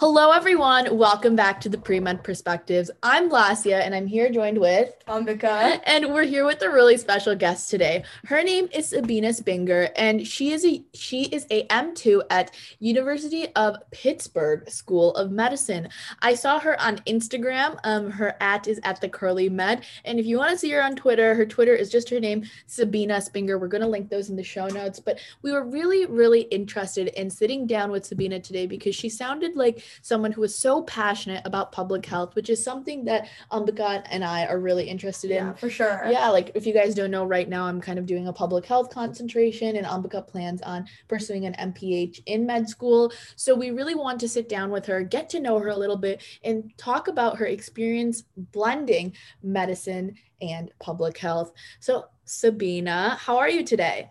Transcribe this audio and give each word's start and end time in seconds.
Hello, 0.00 0.30
everyone. 0.30 0.96
Welcome 0.96 1.34
back 1.34 1.60
to 1.62 1.68
the 1.68 1.76
Pre 1.76 1.98
Med 1.98 2.22
Perspectives. 2.22 2.88
I'm 3.02 3.28
Lasya, 3.28 3.80
and 3.80 3.96
I'm 3.96 4.06
here 4.06 4.30
joined 4.30 4.58
with 4.58 4.94
Ambika. 5.08 5.80
And 5.86 6.14
we're 6.14 6.22
here 6.22 6.44
with 6.44 6.62
a 6.62 6.70
really 6.70 6.96
special 6.96 7.34
guest 7.34 7.68
today. 7.68 8.04
Her 8.26 8.44
name 8.44 8.68
is 8.72 8.90
Sabina 8.90 9.32
Spinger, 9.32 9.88
and 9.96 10.24
she 10.24 10.52
is 10.52 10.64
a 10.64 10.84
she 10.94 11.24
is 11.24 11.48
a 11.50 11.66
M2 11.66 12.22
at 12.30 12.54
University 12.78 13.48
of 13.56 13.74
Pittsburgh 13.90 14.70
School 14.70 15.16
of 15.16 15.32
Medicine. 15.32 15.88
I 16.22 16.34
saw 16.34 16.60
her 16.60 16.80
on 16.80 16.98
Instagram. 16.98 17.80
Um, 17.82 18.08
her 18.08 18.36
at 18.40 18.68
is 18.68 18.78
at 18.84 19.00
the 19.00 19.08
Curly 19.08 19.48
Med, 19.48 19.84
and 20.04 20.20
if 20.20 20.26
you 20.26 20.38
want 20.38 20.52
to 20.52 20.58
see 20.58 20.70
her 20.70 20.82
on 20.82 20.94
Twitter, 20.94 21.34
her 21.34 21.44
Twitter 21.44 21.74
is 21.74 21.90
just 21.90 22.08
her 22.10 22.20
name, 22.20 22.44
Sabina 22.68 23.20
Spinger. 23.20 23.58
We're 23.58 23.66
gonna 23.66 23.88
link 23.88 24.10
those 24.10 24.30
in 24.30 24.36
the 24.36 24.44
show 24.44 24.68
notes. 24.68 25.00
But 25.00 25.18
we 25.42 25.50
were 25.50 25.64
really, 25.64 26.06
really 26.06 26.42
interested 26.42 27.08
in 27.20 27.28
sitting 27.30 27.66
down 27.66 27.90
with 27.90 28.06
Sabina 28.06 28.38
today 28.38 28.68
because 28.68 28.94
she 28.94 29.08
sounded 29.08 29.56
like 29.56 29.82
someone 30.02 30.32
who 30.32 30.42
is 30.42 30.58
so 30.58 30.82
passionate 30.82 31.42
about 31.44 31.72
public 31.72 32.04
health, 32.04 32.34
which 32.34 32.50
is 32.50 32.62
something 32.62 33.04
that 33.04 33.28
um, 33.50 33.66
Ambika 33.66 34.06
and 34.10 34.24
I 34.24 34.46
are 34.46 34.58
really 34.58 34.88
interested 34.88 35.30
in. 35.30 35.46
Yeah, 35.46 35.52
for 35.54 35.70
sure. 35.70 36.02
Yeah, 36.08 36.28
like 36.30 36.52
if 36.54 36.66
you 36.66 36.72
guys 36.72 36.94
don't 36.94 37.10
know, 37.10 37.24
right 37.24 37.48
now 37.48 37.64
I'm 37.64 37.80
kind 37.80 37.98
of 37.98 38.06
doing 38.06 38.28
a 38.28 38.32
public 38.32 38.66
health 38.66 38.90
concentration, 38.90 39.76
and 39.76 39.86
Ambika 39.86 40.26
plans 40.26 40.62
on 40.62 40.86
pursuing 41.08 41.46
an 41.46 41.54
MPH 41.54 42.20
in 42.26 42.46
med 42.46 42.68
school. 42.68 43.12
So 43.36 43.54
we 43.54 43.70
really 43.70 43.94
want 43.94 44.20
to 44.20 44.28
sit 44.28 44.48
down 44.48 44.70
with 44.70 44.86
her, 44.86 45.02
get 45.02 45.28
to 45.30 45.40
know 45.40 45.58
her 45.58 45.68
a 45.68 45.76
little 45.76 45.96
bit, 45.96 46.22
and 46.44 46.72
talk 46.76 47.08
about 47.08 47.36
her 47.38 47.46
experience 47.46 48.24
blending 48.36 49.14
medicine 49.42 50.14
and 50.40 50.70
public 50.78 51.18
health. 51.18 51.52
So, 51.80 52.06
Sabina, 52.24 53.16
how 53.20 53.38
are 53.38 53.48
you 53.48 53.64
today? 53.64 54.10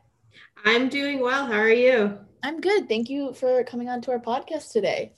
I'm 0.66 0.90
doing 0.90 1.20
well. 1.20 1.46
How 1.46 1.60
are 1.60 1.70
you? 1.70 2.18
I'm 2.44 2.62
good. 2.62 2.88
Thank 2.88 3.10
you 3.10 3.34
for 3.34 3.64
coming 3.64 3.90
on 3.90 4.02
to 4.02 4.12
our 4.12 4.20
podcast 4.20 4.72
today. 4.72 5.14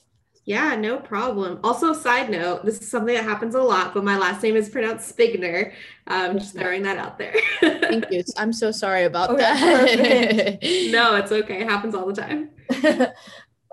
Yeah, 0.50 0.74
no 0.74 0.98
problem. 0.98 1.60
Also, 1.62 1.92
side 1.92 2.28
note, 2.28 2.64
this 2.64 2.80
is 2.80 2.90
something 2.90 3.14
that 3.14 3.22
happens 3.22 3.54
a 3.54 3.62
lot, 3.62 3.94
but 3.94 4.02
my 4.02 4.18
last 4.18 4.42
name 4.42 4.56
is 4.56 4.68
pronounced 4.68 5.16
Spigner. 5.16 5.72
Um, 6.08 6.40
just 6.40 6.58
throwing 6.58 6.82
that 6.82 6.96
out 6.96 7.18
there. 7.18 7.36
Thank 7.60 8.10
you. 8.10 8.24
I'm 8.36 8.52
so 8.52 8.72
sorry 8.72 9.04
about 9.04 9.30
okay, 9.30 10.58
that. 10.60 10.90
no, 10.90 11.14
it's 11.14 11.30
okay. 11.30 11.60
It 11.60 11.68
happens 11.68 11.94
all 11.94 12.04
the 12.04 12.20
time. 12.20 12.50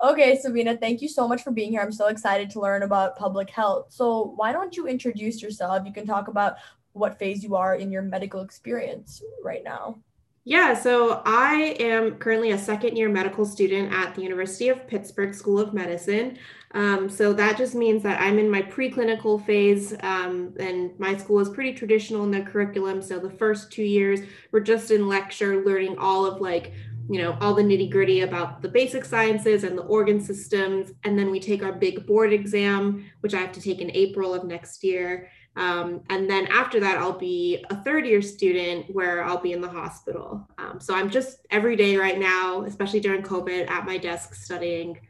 okay, 0.04 0.38
Sabina, 0.38 0.76
thank 0.76 1.02
you 1.02 1.08
so 1.08 1.26
much 1.26 1.42
for 1.42 1.50
being 1.50 1.72
here. 1.72 1.80
I'm 1.80 1.90
so 1.90 2.06
excited 2.06 2.48
to 2.50 2.60
learn 2.60 2.84
about 2.84 3.16
public 3.16 3.50
health. 3.50 3.86
So, 3.88 4.34
why 4.36 4.52
don't 4.52 4.76
you 4.76 4.86
introduce 4.86 5.42
yourself? 5.42 5.84
You 5.84 5.92
can 5.92 6.06
talk 6.06 6.28
about 6.28 6.58
what 6.92 7.18
phase 7.18 7.42
you 7.42 7.56
are 7.56 7.74
in 7.74 7.90
your 7.90 8.02
medical 8.02 8.40
experience 8.40 9.20
right 9.42 9.64
now. 9.64 9.98
Yeah, 10.44 10.72
so 10.72 11.22
I 11.26 11.76
am 11.78 12.14
currently 12.14 12.52
a 12.52 12.58
second 12.58 12.96
year 12.96 13.08
medical 13.08 13.44
student 13.44 13.92
at 13.92 14.14
the 14.14 14.22
University 14.22 14.70
of 14.70 14.86
Pittsburgh 14.86 15.34
School 15.34 15.58
of 15.58 15.74
Medicine. 15.74 16.38
Um, 16.72 17.08
so 17.08 17.32
that 17.32 17.56
just 17.56 17.74
means 17.74 18.02
that 18.02 18.20
I'm 18.20 18.38
in 18.38 18.50
my 18.50 18.62
preclinical 18.62 19.44
phase, 19.44 19.94
um, 20.00 20.54
and 20.60 20.98
my 20.98 21.16
school 21.16 21.40
is 21.40 21.48
pretty 21.48 21.72
traditional 21.72 22.24
in 22.24 22.30
their 22.30 22.44
curriculum. 22.44 23.00
So 23.00 23.18
the 23.18 23.30
first 23.30 23.72
two 23.72 23.84
years, 23.84 24.20
we're 24.52 24.60
just 24.60 24.90
in 24.90 25.08
lecture 25.08 25.64
learning 25.64 25.96
all 25.98 26.26
of 26.26 26.40
like, 26.40 26.72
you 27.08 27.22
know, 27.22 27.38
all 27.40 27.54
the 27.54 27.62
nitty 27.62 27.90
gritty 27.90 28.20
about 28.20 28.60
the 28.60 28.68
basic 28.68 29.04
sciences 29.04 29.64
and 29.64 29.78
the 29.78 29.82
organ 29.82 30.20
systems. 30.20 30.92
And 31.04 31.18
then 31.18 31.30
we 31.30 31.40
take 31.40 31.62
our 31.62 31.72
big 31.72 32.06
board 32.06 32.34
exam, 32.34 33.10
which 33.20 33.32
I 33.32 33.38
have 33.38 33.52
to 33.52 33.62
take 33.62 33.80
in 33.80 33.90
April 33.92 34.34
of 34.34 34.44
next 34.44 34.84
year. 34.84 35.30
Um, 35.56 36.02
and 36.10 36.30
then 36.30 36.46
after 36.48 36.78
that, 36.80 36.98
I'll 36.98 37.18
be 37.18 37.64
a 37.70 37.82
third 37.82 38.06
year 38.06 38.20
student 38.20 38.94
where 38.94 39.24
I'll 39.24 39.40
be 39.40 39.52
in 39.52 39.62
the 39.62 39.68
hospital. 39.68 40.46
Um, 40.58 40.80
so 40.80 40.94
I'm 40.94 41.08
just 41.08 41.46
every 41.50 41.74
day 41.76 41.96
right 41.96 42.18
now, 42.18 42.62
especially 42.64 43.00
during 43.00 43.22
COVID, 43.22 43.68
at 43.70 43.86
my 43.86 43.96
desk 43.96 44.34
studying, 44.34 45.00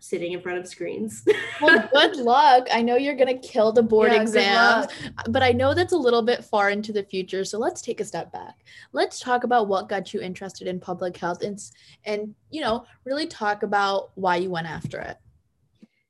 sitting 0.00 0.32
in 0.32 0.40
front 0.40 0.58
of 0.58 0.66
screens. 0.66 1.24
well, 1.60 1.88
good 1.92 2.16
luck. 2.16 2.68
I 2.72 2.82
know 2.82 2.96
you're 2.96 3.14
going 3.14 3.40
to 3.40 3.48
kill 3.48 3.72
the 3.72 3.82
board 3.82 4.12
yeah, 4.12 4.22
exams, 4.22 4.86
but 5.28 5.42
I 5.42 5.52
know 5.52 5.74
that's 5.74 5.92
a 5.92 5.98
little 5.98 6.22
bit 6.22 6.44
far 6.44 6.70
into 6.70 6.92
the 6.92 7.02
future. 7.02 7.44
So 7.44 7.58
let's 7.58 7.82
take 7.82 8.00
a 8.00 8.04
step 8.04 8.32
back. 8.32 8.56
Let's 8.92 9.20
talk 9.20 9.44
about 9.44 9.68
what 9.68 9.88
got 9.88 10.12
you 10.14 10.20
interested 10.20 10.66
in 10.66 10.80
public 10.80 11.16
health 11.16 11.42
and, 11.42 11.60
and 12.04 12.34
you 12.50 12.60
know, 12.60 12.84
really 13.04 13.26
talk 13.26 13.62
about 13.62 14.10
why 14.14 14.36
you 14.36 14.50
went 14.50 14.66
after 14.66 15.00
it. 15.00 15.18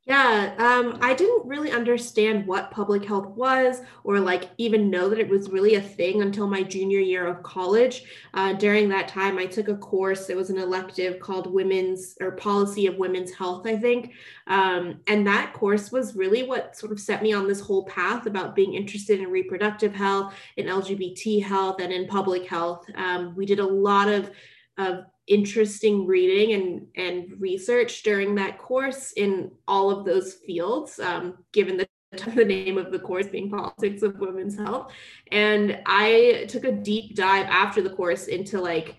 Yeah, 0.07 0.55
um, 0.59 0.99
I 1.03 1.15
didn't 1.15 1.49
really 1.49 1.73
understand 1.73 2.47
what 2.47 2.71
public 2.71 3.05
health 3.05 3.27
was 3.31 3.81
or 4.05 4.21
like 4.21 4.51
even 4.57 4.89
know 4.89 5.09
that 5.09 5.19
it 5.19 5.29
was 5.29 5.51
really 5.51 5.75
a 5.75 5.81
thing 5.81 6.23
until 6.23 6.47
my 6.47 6.63
junior 6.63 7.01
year 7.01 7.27
of 7.27 7.43
college. 7.43 8.05
Uh, 8.33 8.53
during 8.53 8.89
that 8.91 9.09
time, 9.09 9.37
I 9.37 9.47
took 9.47 9.67
a 9.67 9.77
course, 9.77 10.31
it 10.31 10.37
was 10.37 10.49
an 10.49 10.59
elective 10.59 11.19
called 11.19 11.53
Women's 11.53 12.15
or 12.21 12.31
Policy 12.33 12.87
of 12.87 12.99
Women's 12.99 13.33
Health, 13.33 13.67
I 13.67 13.77
think. 13.77 14.13
Um, 14.47 15.01
and 15.09 15.27
that 15.27 15.53
course 15.53 15.91
was 15.91 16.15
really 16.15 16.45
what 16.45 16.77
sort 16.77 16.93
of 16.93 17.01
set 17.01 17.21
me 17.21 17.33
on 17.33 17.49
this 17.49 17.61
whole 17.61 17.85
path 17.87 18.27
about 18.27 18.55
being 18.55 18.75
interested 18.75 19.19
in 19.19 19.29
reproductive 19.29 19.93
health, 19.93 20.35
in 20.57 20.67
LGBT 20.67 21.43
health, 21.43 21.81
and 21.81 21.93
in 21.93 22.07
public 22.07 22.47
health. 22.47 22.87
Um, 22.95 23.35
we 23.35 23.45
did 23.45 23.59
a 23.59 23.67
lot 23.67 24.09
of 24.09 24.31
of 24.79 25.07
interesting 25.27 26.07
reading 26.07 26.53
and, 26.55 26.87
and 26.97 27.41
research 27.41 28.03
during 28.03 28.35
that 28.37 28.59
course 28.59 29.13
in 29.13 29.51
all 29.67 29.91
of 29.91 30.05
those 30.05 30.35
fields, 30.35 30.99
um, 31.01 31.39
given 31.53 31.77
the 31.77 31.87
the 32.35 32.45
name 32.45 32.79
of 32.79 32.93
the 32.93 32.99
course 32.99 33.27
being 33.27 33.51
politics 33.51 34.03
of 34.03 34.19
women's 34.19 34.57
health. 34.57 34.93
And 35.33 35.81
i 35.87 36.47
took 36.49 36.65
a 36.65 36.73
deep 36.73 37.15
dive 37.15 37.47
after 37.47 37.83
the 37.83 37.91
course 37.91 38.27
into 38.27 38.61
like 38.61 38.97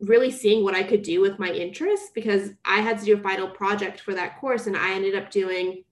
really 0.00 0.30
seeing 0.30 0.64
what 0.64 0.74
i 0.74 0.82
could 0.82 1.02
do 1.02 1.20
with 1.20 1.38
my 1.38 1.50
interests 1.50 2.10
because 2.14 2.50
i 2.64 2.80
had 2.80 2.98
to 2.98 3.04
do 3.04 3.16
a 3.16 3.22
final 3.22 3.48
project 3.48 4.00
for 4.00 4.14
that 4.14 4.38
course 4.40 4.66
and 4.66 4.76
i 4.76 4.92
ended 4.92 5.14
up 5.14 5.30
doing 5.30 5.84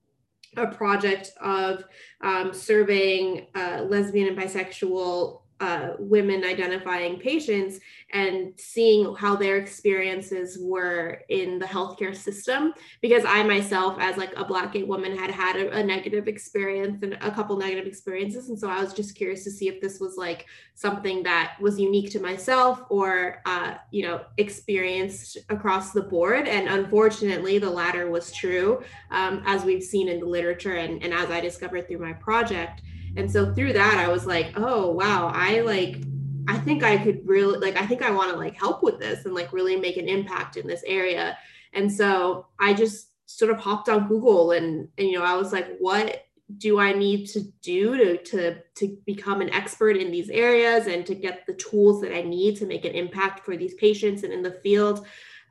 a 0.57 0.67
project 0.67 1.31
of 1.39 1.85
um, 2.21 2.53
surveying 2.53 3.47
uh, 3.55 3.85
lesbian 3.87 4.27
and 4.27 4.37
bisexual 4.37 5.40
uh, 5.61 5.93
women 5.99 6.43
identifying 6.43 7.19
patients 7.19 7.79
and 8.11 8.51
seeing 8.57 9.15
how 9.15 9.35
their 9.35 9.57
experiences 9.57 10.57
were 10.59 11.21
in 11.29 11.59
the 11.59 11.65
healthcare 11.65 12.15
system. 12.15 12.73
Because 12.99 13.23
i 13.25 13.43
myself 13.43 13.95
as 13.99 14.17
like 14.17 14.33
a 14.35 14.43
black 14.43 14.73
gay 14.73 14.81
woman 14.81 15.15
had 15.15 15.29
had 15.29 15.55
a, 15.55 15.77
a, 15.77 15.83
negative 15.83 16.27
experience 16.27 17.03
and 17.03 17.13
a 17.21 17.31
couple 17.31 17.55
negative 17.57 17.85
experiences. 17.85 18.49
And 18.49 18.57
so 18.57 18.69
i 18.69 18.81
was 18.81 18.91
just 18.91 19.15
curious 19.15 19.43
to 19.43 19.51
see 19.51 19.67
if 19.67 19.79
this 19.79 19.99
was 19.99 20.17
like 20.17 20.47
something 20.73 21.21
that 21.23 21.57
was 21.61 21.79
unique 21.79 22.09
to 22.11 22.19
myself 22.19 22.81
or 22.89 23.41
uh, 23.45 23.75
you 23.91 24.03
know 24.03 24.21
experienced 24.37 25.37
across 25.49 25.91
the 25.91 26.01
board. 26.01 26.47
And 26.47 26.67
unfortunately 26.67 27.59
the 27.59 27.69
latter 27.69 28.09
was 28.09 28.31
true 28.31 28.81
um, 29.11 29.43
as 29.45 29.63
we've 29.63 29.83
seen 29.83 30.09
in 30.09 30.19
the 30.19 30.25
literature 30.25 30.73
and, 30.73 31.03
and 31.03 31.13
as 31.13 31.29
i 31.29 31.39
discovered 31.39 31.87
through 31.87 31.99
my 31.99 32.13
project 32.13 32.81
and 33.17 33.29
so 33.29 33.53
through 33.53 33.73
that, 33.73 33.97
I 33.97 34.07
was 34.07 34.25
like, 34.25 34.53
oh, 34.55 34.91
wow, 34.91 35.31
I 35.33 35.61
like, 35.61 36.03
I 36.47 36.57
think 36.57 36.83
I 36.83 36.97
could 36.97 37.21
really, 37.25 37.59
like, 37.59 37.81
I 37.81 37.85
think 37.85 38.01
I 38.01 38.11
want 38.11 38.31
to 38.31 38.37
like 38.37 38.55
help 38.55 38.83
with 38.83 38.99
this 38.99 39.25
and 39.25 39.33
like 39.33 39.53
really 39.53 39.75
make 39.75 39.97
an 39.97 40.07
impact 40.07 40.57
in 40.57 40.67
this 40.67 40.83
area. 40.85 41.37
And 41.73 41.91
so 41.91 42.47
I 42.59 42.73
just 42.73 43.09
sort 43.25 43.51
of 43.51 43.59
hopped 43.59 43.89
on 43.89 44.07
Google 44.07 44.51
and, 44.51 44.87
and 44.97 45.07
you 45.07 45.17
know, 45.19 45.25
I 45.25 45.35
was 45.35 45.51
like, 45.53 45.77
what 45.79 46.25
do 46.57 46.79
I 46.79 46.91
need 46.93 47.27
to 47.27 47.41
do 47.61 47.97
to, 47.97 48.17
to, 48.17 48.57
to 48.75 48.97
become 49.05 49.41
an 49.41 49.53
expert 49.53 49.95
in 49.95 50.11
these 50.11 50.29
areas 50.29 50.87
and 50.87 51.05
to 51.05 51.15
get 51.15 51.45
the 51.47 51.53
tools 51.53 52.01
that 52.01 52.13
I 52.13 52.21
need 52.21 52.57
to 52.57 52.65
make 52.65 52.83
an 52.85 52.93
impact 52.93 53.45
for 53.45 53.55
these 53.55 53.73
patients 53.75 54.23
and 54.23 54.33
in 54.33 54.41
the 54.41 54.59
field? 54.63 55.05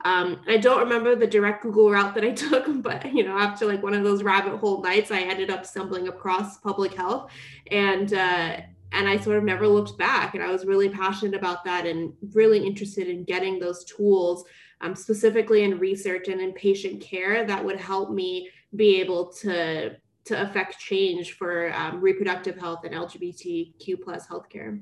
Um, 0.04 0.40
I 0.46 0.56
don't 0.56 0.80
remember 0.80 1.14
the 1.14 1.26
direct 1.26 1.62
Google 1.62 1.90
route 1.90 2.14
that 2.14 2.24
I 2.24 2.30
took, 2.32 2.66
but 2.82 3.12
you 3.12 3.24
know, 3.24 3.38
after 3.38 3.66
like 3.66 3.82
one 3.82 3.94
of 3.94 4.04
those 4.04 4.22
rabbit 4.22 4.56
hole 4.58 4.82
nights, 4.82 5.10
I 5.10 5.20
ended 5.20 5.50
up 5.50 5.66
stumbling 5.66 6.08
across 6.08 6.58
public 6.58 6.94
health, 6.94 7.30
and 7.70 8.12
uh, 8.12 8.60
and 8.92 9.08
I 9.08 9.18
sort 9.18 9.36
of 9.36 9.44
never 9.44 9.68
looked 9.68 9.98
back. 9.98 10.34
And 10.34 10.42
I 10.42 10.50
was 10.50 10.64
really 10.64 10.88
passionate 10.88 11.34
about 11.34 11.64
that, 11.64 11.86
and 11.86 12.12
really 12.32 12.64
interested 12.64 13.08
in 13.08 13.24
getting 13.24 13.58
those 13.58 13.84
tools, 13.84 14.44
um, 14.80 14.94
specifically 14.94 15.64
in 15.64 15.78
research 15.78 16.28
and 16.28 16.40
in 16.40 16.52
patient 16.52 17.00
care, 17.00 17.44
that 17.46 17.64
would 17.64 17.80
help 17.80 18.10
me 18.10 18.48
be 18.74 19.00
able 19.00 19.32
to 19.32 19.96
to 20.24 20.42
affect 20.42 20.78
change 20.78 21.32
for 21.32 21.72
um, 21.74 22.00
reproductive 22.00 22.56
health 22.56 22.84
and 22.84 22.94
LGBTQ 22.94 24.02
plus 24.02 24.26
healthcare. 24.26 24.80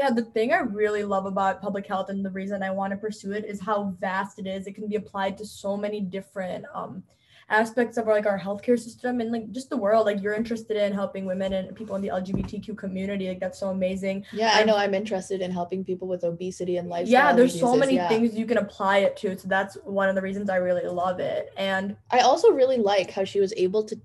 Yeah, 0.00 0.08
the 0.08 0.22
thing 0.22 0.50
I 0.50 0.60
really 0.60 1.04
love 1.04 1.26
about 1.26 1.60
public 1.60 1.86
health 1.86 2.08
and 2.08 2.24
the 2.24 2.30
reason 2.30 2.62
I 2.62 2.70
want 2.70 2.90
to 2.92 2.96
pursue 2.96 3.32
it 3.32 3.44
is 3.44 3.60
how 3.60 3.94
vast 4.00 4.38
it 4.38 4.46
is. 4.46 4.66
It 4.66 4.74
can 4.74 4.88
be 4.88 4.96
applied 4.96 5.36
to 5.36 5.44
so 5.44 5.76
many 5.76 6.00
different 6.00 6.64
um, 6.72 7.02
aspects 7.50 7.98
of 7.98 8.08
our, 8.08 8.14
like 8.14 8.24
our 8.24 8.38
healthcare 8.38 8.78
system 8.78 9.20
and 9.20 9.30
like 9.30 9.50
just 9.50 9.68
the 9.68 9.76
world. 9.76 10.06
Like 10.06 10.22
you're 10.22 10.32
interested 10.32 10.78
in 10.78 10.94
helping 10.94 11.26
women 11.26 11.52
and 11.52 11.76
people 11.76 11.96
in 11.96 12.00
the 12.00 12.08
LGBTQ 12.08 12.78
community. 12.78 13.28
Like 13.28 13.40
that's 13.40 13.58
so 13.60 13.68
amazing. 13.68 14.24
Yeah, 14.32 14.52
I 14.54 14.64
know 14.64 14.74
I'm 14.74 14.94
interested 14.94 15.42
in 15.42 15.50
helping 15.50 15.84
people 15.84 16.08
with 16.08 16.24
obesity 16.24 16.78
and 16.78 16.88
lifestyle. 16.88 17.12
Yeah, 17.12 17.32
there's 17.34 17.52
diseases. 17.52 17.68
so 17.68 17.76
many 17.76 17.96
yeah. 17.96 18.08
things 18.08 18.34
you 18.34 18.46
can 18.46 18.56
apply 18.56 19.00
it 19.00 19.18
to. 19.18 19.38
So 19.38 19.48
that's 19.48 19.76
one 19.84 20.08
of 20.08 20.14
the 20.14 20.22
reasons 20.22 20.48
I 20.48 20.56
really 20.56 20.88
love 20.88 21.20
it. 21.20 21.52
And 21.58 21.94
I 22.10 22.20
also 22.20 22.52
really 22.52 22.78
like 22.78 23.10
how 23.10 23.24
she 23.24 23.38
was 23.38 23.52
able 23.54 23.84
to 23.84 24.00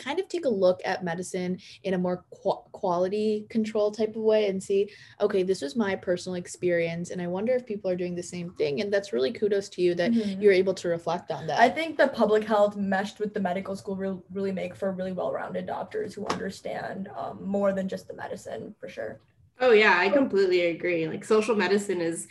kind 0.00 0.18
of 0.18 0.28
take 0.28 0.44
a 0.44 0.48
look 0.48 0.80
at 0.84 1.04
medicine 1.04 1.58
in 1.84 1.94
a 1.94 1.98
more 1.98 2.24
qu- 2.42 2.62
quality 2.72 3.46
control 3.50 3.90
type 3.90 4.16
of 4.16 4.22
way 4.22 4.48
and 4.48 4.62
see, 4.62 4.90
okay, 5.20 5.42
this 5.42 5.60
was 5.60 5.76
my 5.76 5.94
personal 5.94 6.36
experience. 6.36 7.10
And 7.10 7.20
I 7.20 7.26
wonder 7.26 7.52
if 7.52 7.66
people 7.66 7.90
are 7.90 7.96
doing 7.96 8.14
the 8.14 8.22
same 8.22 8.50
thing. 8.54 8.80
And 8.80 8.92
that's 8.92 9.12
really 9.12 9.32
kudos 9.32 9.68
to 9.70 9.82
you 9.82 9.94
that 9.94 10.12
mm-hmm. 10.12 10.40
you're 10.40 10.52
able 10.52 10.74
to 10.74 10.88
reflect 10.88 11.30
on 11.30 11.46
that. 11.46 11.60
I 11.60 11.68
think 11.68 11.96
the 11.96 12.08
public 12.08 12.44
health 12.44 12.76
meshed 12.76 13.20
with 13.20 13.34
the 13.34 13.40
medical 13.40 13.76
school 13.76 13.96
really, 13.96 14.18
really 14.32 14.52
make 14.52 14.74
for 14.74 14.92
really 14.92 15.12
well 15.12 15.32
rounded 15.32 15.66
doctors 15.66 16.14
who 16.14 16.26
understand 16.26 17.08
um, 17.16 17.44
more 17.44 17.72
than 17.72 17.88
just 17.88 18.08
the 18.08 18.14
medicine 18.14 18.74
for 18.80 18.88
sure. 18.88 19.20
Oh, 19.60 19.72
yeah, 19.72 19.98
I 19.98 20.08
completely 20.08 20.66
agree. 20.66 21.06
Like 21.06 21.24
social 21.24 21.54
medicine 21.54 22.00
is 22.00 22.28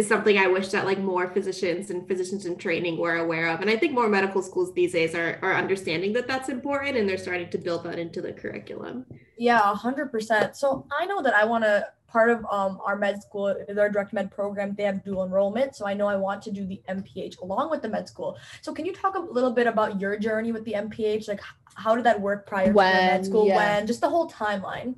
is 0.00 0.08
something 0.08 0.38
I 0.38 0.48
wish 0.48 0.68
that 0.68 0.84
like 0.86 0.98
more 0.98 1.28
physicians 1.28 1.90
and 1.90 2.08
physicians 2.08 2.46
in 2.46 2.56
training 2.56 2.96
were 2.98 3.16
aware 3.16 3.48
of. 3.48 3.60
And 3.60 3.70
I 3.70 3.76
think 3.76 3.92
more 3.92 4.08
medical 4.08 4.42
schools 4.42 4.72
these 4.72 4.92
days 4.92 5.14
are, 5.14 5.38
are 5.42 5.54
understanding 5.54 6.12
that 6.14 6.26
that's 6.26 6.48
important 6.48 6.96
and 6.96 7.08
they're 7.08 7.24
starting 7.28 7.50
to 7.50 7.58
build 7.58 7.84
that 7.84 7.98
into 7.98 8.20
the 8.20 8.32
curriculum. 8.32 9.06
Yeah, 9.36 9.60
100%. 9.60 10.56
So 10.56 10.86
I 10.98 11.06
know 11.06 11.22
that 11.22 11.34
I 11.34 11.44
want 11.44 11.64
to, 11.64 11.86
part 12.08 12.30
of 12.30 12.38
um, 12.50 12.80
our 12.84 12.96
med 12.96 13.22
school, 13.22 13.54
their 13.68 13.88
direct 13.88 14.12
med 14.12 14.32
program, 14.32 14.74
they 14.74 14.82
have 14.82 15.04
dual 15.04 15.24
enrollment. 15.24 15.76
So 15.76 15.86
I 15.86 15.94
know 15.94 16.08
I 16.08 16.16
want 16.16 16.42
to 16.42 16.50
do 16.50 16.66
the 16.66 16.80
MPH 16.88 17.40
along 17.40 17.70
with 17.70 17.82
the 17.82 17.88
med 17.88 18.08
school. 18.08 18.36
So 18.62 18.72
can 18.72 18.84
you 18.84 18.92
talk 18.92 19.14
a 19.14 19.20
little 19.20 19.52
bit 19.52 19.66
about 19.66 20.00
your 20.00 20.18
journey 20.18 20.50
with 20.50 20.64
the 20.64 20.72
MPH? 20.72 21.28
Like 21.28 21.42
how 21.74 21.94
did 21.94 22.04
that 22.04 22.20
work 22.20 22.46
prior 22.46 22.72
when, 22.72 22.92
to 22.92 23.06
med 23.06 23.26
school? 23.26 23.46
Yeah. 23.46 23.56
When? 23.56 23.86
Just 23.86 24.00
the 24.00 24.08
whole 24.08 24.28
timeline. 24.28 24.96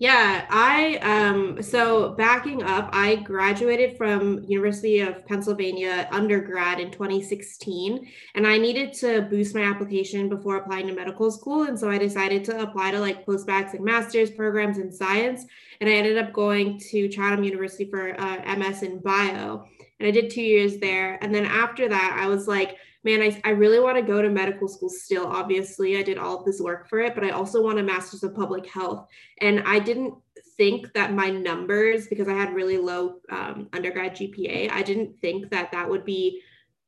Yeah, 0.00 0.46
I 0.48 0.98
um 0.98 1.60
so 1.60 2.10
backing 2.10 2.62
up, 2.62 2.88
I 2.92 3.16
graduated 3.16 3.96
from 3.96 4.44
University 4.46 5.00
of 5.00 5.26
Pennsylvania 5.26 6.08
undergrad 6.12 6.78
in 6.78 6.92
2016 6.92 8.08
and 8.36 8.46
I 8.46 8.58
needed 8.58 8.92
to 8.94 9.22
boost 9.22 9.56
my 9.56 9.62
application 9.62 10.28
before 10.28 10.56
applying 10.56 10.86
to 10.86 10.94
medical 10.94 11.32
school 11.32 11.64
and 11.64 11.76
so 11.76 11.90
I 11.90 11.98
decided 11.98 12.44
to 12.44 12.62
apply 12.62 12.92
to 12.92 13.00
like 13.00 13.26
postbacks 13.26 13.74
and 13.74 13.84
master's 13.84 14.30
programs 14.30 14.78
in 14.78 14.92
science 14.92 15.46
and 15.80 15.90
I 15.90 15.94
ended 15.94 16.16
up 16.16 16.32
going 16.32 16.78
to 16.90 17.08
Chatham 17.08 17.42
University 17.42 17.90
for 17.90 18.20
uh, 18.20 18.56
MS 18.56 18.84
in 18.84 19.00
bio 19.00 19.64
and 19.98 20.06
I 20.06 20.12
did 20.12 20.30
2 20.30 20.40
years 20.40 20.76
there 20.78 21.18
and 21.24 21.34
then 21.34 21.44
after 21.44 21.88
that 21.88 22.16
I 22.20 22.28
was 22.28 22.46
like 22.46 22.76
man, 23.04 23.22
I, 23.22 23.40
I 23.44 23.50
really 23.50 23.80
want 23.80 23.96
to 23.96 24.02
go 24.02 24.20
to 24.20 24.28
medical 24.28 24.68
school 24.68 24.88
still. 24.88 25.26
Obviously, 25.26 25.98
I 25.98 26.02
did 26.02 26.18
all 26.18 26.38
of 26.38 26.44
this 26.44 26.60
work 26.60 26.88
for 26.88 27.00
it, 27.00 27.14
but 27.14 27.24
I 27.24 27.30
also 27.30 27.62
want 27.62 27.78
a 27.78 27.82
master's 27.82 28.22
of 28.22 28.34
public 28.34 28.66
health. 28.66 29.06
And 29.40 29.62
I 29.66 29.78
didn't 29.78 30.14
think 30.56 30.92
that 30.94 31.12
my 31.12 31.30
numbers, 31.30 32.08
because 32.08 32.28
I 32.28 32.34
had 32.34 32.54
really 32.54 32.78
low 32.78 33.20
um, 33.30 33.68
undergrad 33.72 34.16
GPA, 34.16 34.70
I 34.72 34.82
didn't 34.82 35.18
think 35.20 35.50
that 35.50 35.72
that 35.72 35.88
would 35.88 36.04
be 36.04 36.42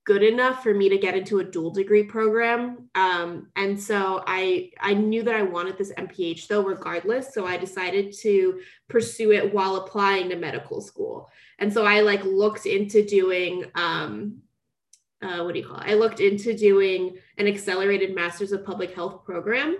good 0.04 0.22
enough 0.22 0.62
for 0.62 0.74
me 0.74 0.88
to 0.88 0.98
get 0.98 1.14
into 1.14 1.38
a 1.38 1.44
dual 1.44 1.70
degree 1.70 2.02
program. 2.02 2.88
Um, 2.94 3.48
and 3.54 3.80
so 3.80 4.24
I 4.26 4.70
I 4.80 4.94
knew 4.94 5.22
that 5.22 5.36
I 5.36 5.42
wanted 5.42 5.78
this 5.78 5.92
MPH 5.92 6.48
though, 6.48 6.64
regardless. 6.64 7.32
So 7.32 7.46
I 7.46 7.56
decided 7.56 8.12
to 8.20 8.60
pursue 8.88 9.32
it 9.32 9.54
while 9.54 9.76
applying 9.76 10.30
to 10.30 10.36
medical 10.36 10.80
school. 10.80 11.30
And 11.58 11.72
so 11.72 11.84
I 11.84 12.00
like 12.00 12.24
looked 12.24 12.66
into 12.66 13.04
doing 13.04 13.66
um, 13.74 14.42
uh, 15.22 15.42
what 15.42 15.54
do 15.54 15.60
you 15.60 15.66
call 15.66 15.78
it? 15.78 15.90
I 15.90 15.94
looked 15.94 16.20
into 16.20 16.56
doing 16.56 17.16
an 17.38 17.46
accelerated 17.46 18.14
Masters 18.14 18.52
of 18.52 18.64
Public 18.64 18.94
Health 18.94 19.24
program. 19.24 19.78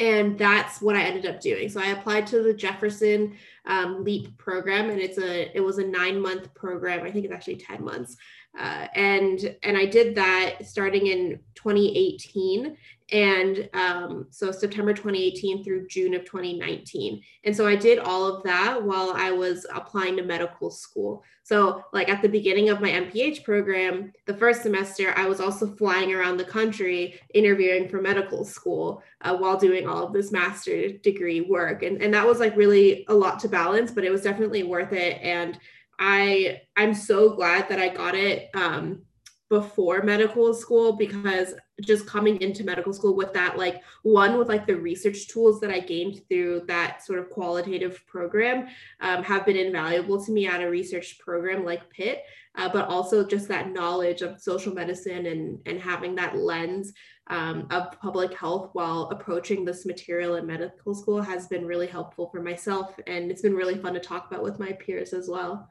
And 0.00 0.36
that's 0.36 0.80
what 0.80 0.96
I 0.96 1.02
ended 1.02 1.26
up 1.26 1.40
doing. 1.40 1.68
So 1.68 1.80
I 1.80 1.88
applied 1.88 2.26
to 2.28 2.42
the 2.42 2.54
Jefferson 2.54 3.36
um, 3.66 4.02
LEAP 4.02 4.36
program, 4.36 4.90
and 4.90 4.98
it's 5.00 5.18
a 5.18 5.56
it 5.56 5.60
was 5.60 5.78
a 5.78 5.86
nine 5.86 6.20
month 6.20 6.52
program. 6.54 7.04
I 7.04 7.12
think 7.12 7.24
it's 7.24 7.34
actually 7.34 7.56
ten 7.56 7.84
months, 7.84 8.16
uh, 8.58 8.88
and 8.94 9.54
and 9.62 9.76
I 9.76 9.86
did 9.86 10.16
that 10.16 10.66
starting 10.66 11.06
in 11.06 11.38
2018, 11.54 12.76
and 13.12 13.68
um, 13.72 14.26
so 14.30 14.50
September 14.50 14.92
2018 14.92 15.62
through 15.62 15.86
June 15.86 16.14
of 16.14 16.24
2019. 16.24 17.22
And 17.44 17.54
so 17.54 17.66
I 17.66 17.76
did 17.76 18.00
all 18.00 18.26
of 18.26 18.42
that 18.42 18.82
while 18.82 19.12
I 19.14 19.30
was 19.30 19.64
applying 19.72 20.16
to 20.16 20.24
medical 20.24 20.70
school. 20.70 21.22
So, 21.44 21.84
like 21.92 22.08
at 22.08 22.20
the 22.20 22.28
beginning 22.28 22.70
of 22.70 22.80
my 22.80 22.90
MPH 22.90 23.44
program, 23.44 24.12
the 24.26 24.34
first 24.34 24.62
semester, 24.62 25.14
I 25.16 25.26
was 25.26 25.40
also 25.40 25.76
flying 25.76 26.12
around 26.12 26.36
the 26.36 26.44
country 26.44 27.20
interviewing 27.32 27.88
for 27.88 28.02
medical 28.02 28.44
school 28.44 29.04
uh, 29.20 29.36
while 29.36 29.56
doing 29.56 29.86
all 29.86 30.06
of 30.06 30.12
this 30.12 30.32
master 30.32 30.90
degree 30.98 31.42
work. 31.42 31.84
And, 31.84 32.02
and 32.02 32.12
that 32.14 32.26
was 32.26 32.40
like 32.40 32.56
really 32.56 33.04
a 33.08 33.14
lot 33.14 33.38
to 33.40 33.48
balance, 33.48 33.92
but 33.92 34.04
it 34.04 34.10
was 34.10 34.22
definitely 34.22 34.64
worth 34.64 34.92
it. 34.92 35.20
And 35.22 35.56
I 35.98 36.62
I'm 36.76 36.94
so 36.94 37.34
glad 37.34 37.68
that 37.68 37.78
I 37.78 37.88
got 37.88 38.14
it 38.14 38.50
um, 38.54 39.02
before 39.48 40.02
medical 40.02 40.52
school 40.52 40.92
because 40.92 41.54
just 41.82 42.06
coming 42.06 42.40
into 42.40 42.64
medical 42.64 42.92
school 42.92 43.14
with 43.14 43.32
that 43.32 43.56
like 43.56 43.82
one 44.02 44.38
with 44.38 44.48
like 44.48 44.66
the 44.66 44.74
research 44.74 45.28
tools 45.28 45.60
that 45.60 45.70
i 45.70 45.78
gained 45.78 46.20
through 46.28 46.62
that 46.66 47.04
sort 47.04 47.18
of 47.18 47.30
qualitative 47.30 48.04
program 48.06 48.66
um, 49.00 49.22
have 49.22 49.46
been 49.46 49.56
invaluable 49.56 50.22
to 50.22 50.32
me 50.32 50.46
at 50.46 50.62
a 50.62 50.68
research 50.68 51.18
program 51.18 51.64
like 51.64 51.88
pitt 51.90 52.24
uh, 52.56 52.68
but 52.68 52.88
also 52.88 53.24
just 53.24 53.46
that 53.46 53.70
knowledge 53.70 54.22
of 54.22 54.40
social 54.40 54.74
medicine 54.74 55.26
and 55.26 55.60
and 55.66 55.80
having 55.80 56.14
that 56.14 56.36
lens 56.36 56.92
um, 57.28 57.66
of 57.70 57.90
public 58.00 58.34
health 58.34 58.70
while 58.72 59.08
approaching 59.10 59.64
this 59.64 59.84
material 59.84 60.36
in 60.36 60.46
medical 60.46 60.94
school 60.94 61.20
has 61.20 61.48
been 61.48 61.66
really 61.66 61.86
helpful 61.86 62.28
for 62.30 62.40
myself 62.40 62.98
and 63.06 63.30
it's 63.30 63.42
been 63.42 63.54
really 63.54 63.76
fun 63.76 63.94
to 63.94 64.00
talk 64.00 64.28
about 64.30 64.42
with 64.42 64.58
my 64.58 64.72
peers 64.72 65.12
as 65.12 65.28
well. 65.28 65.70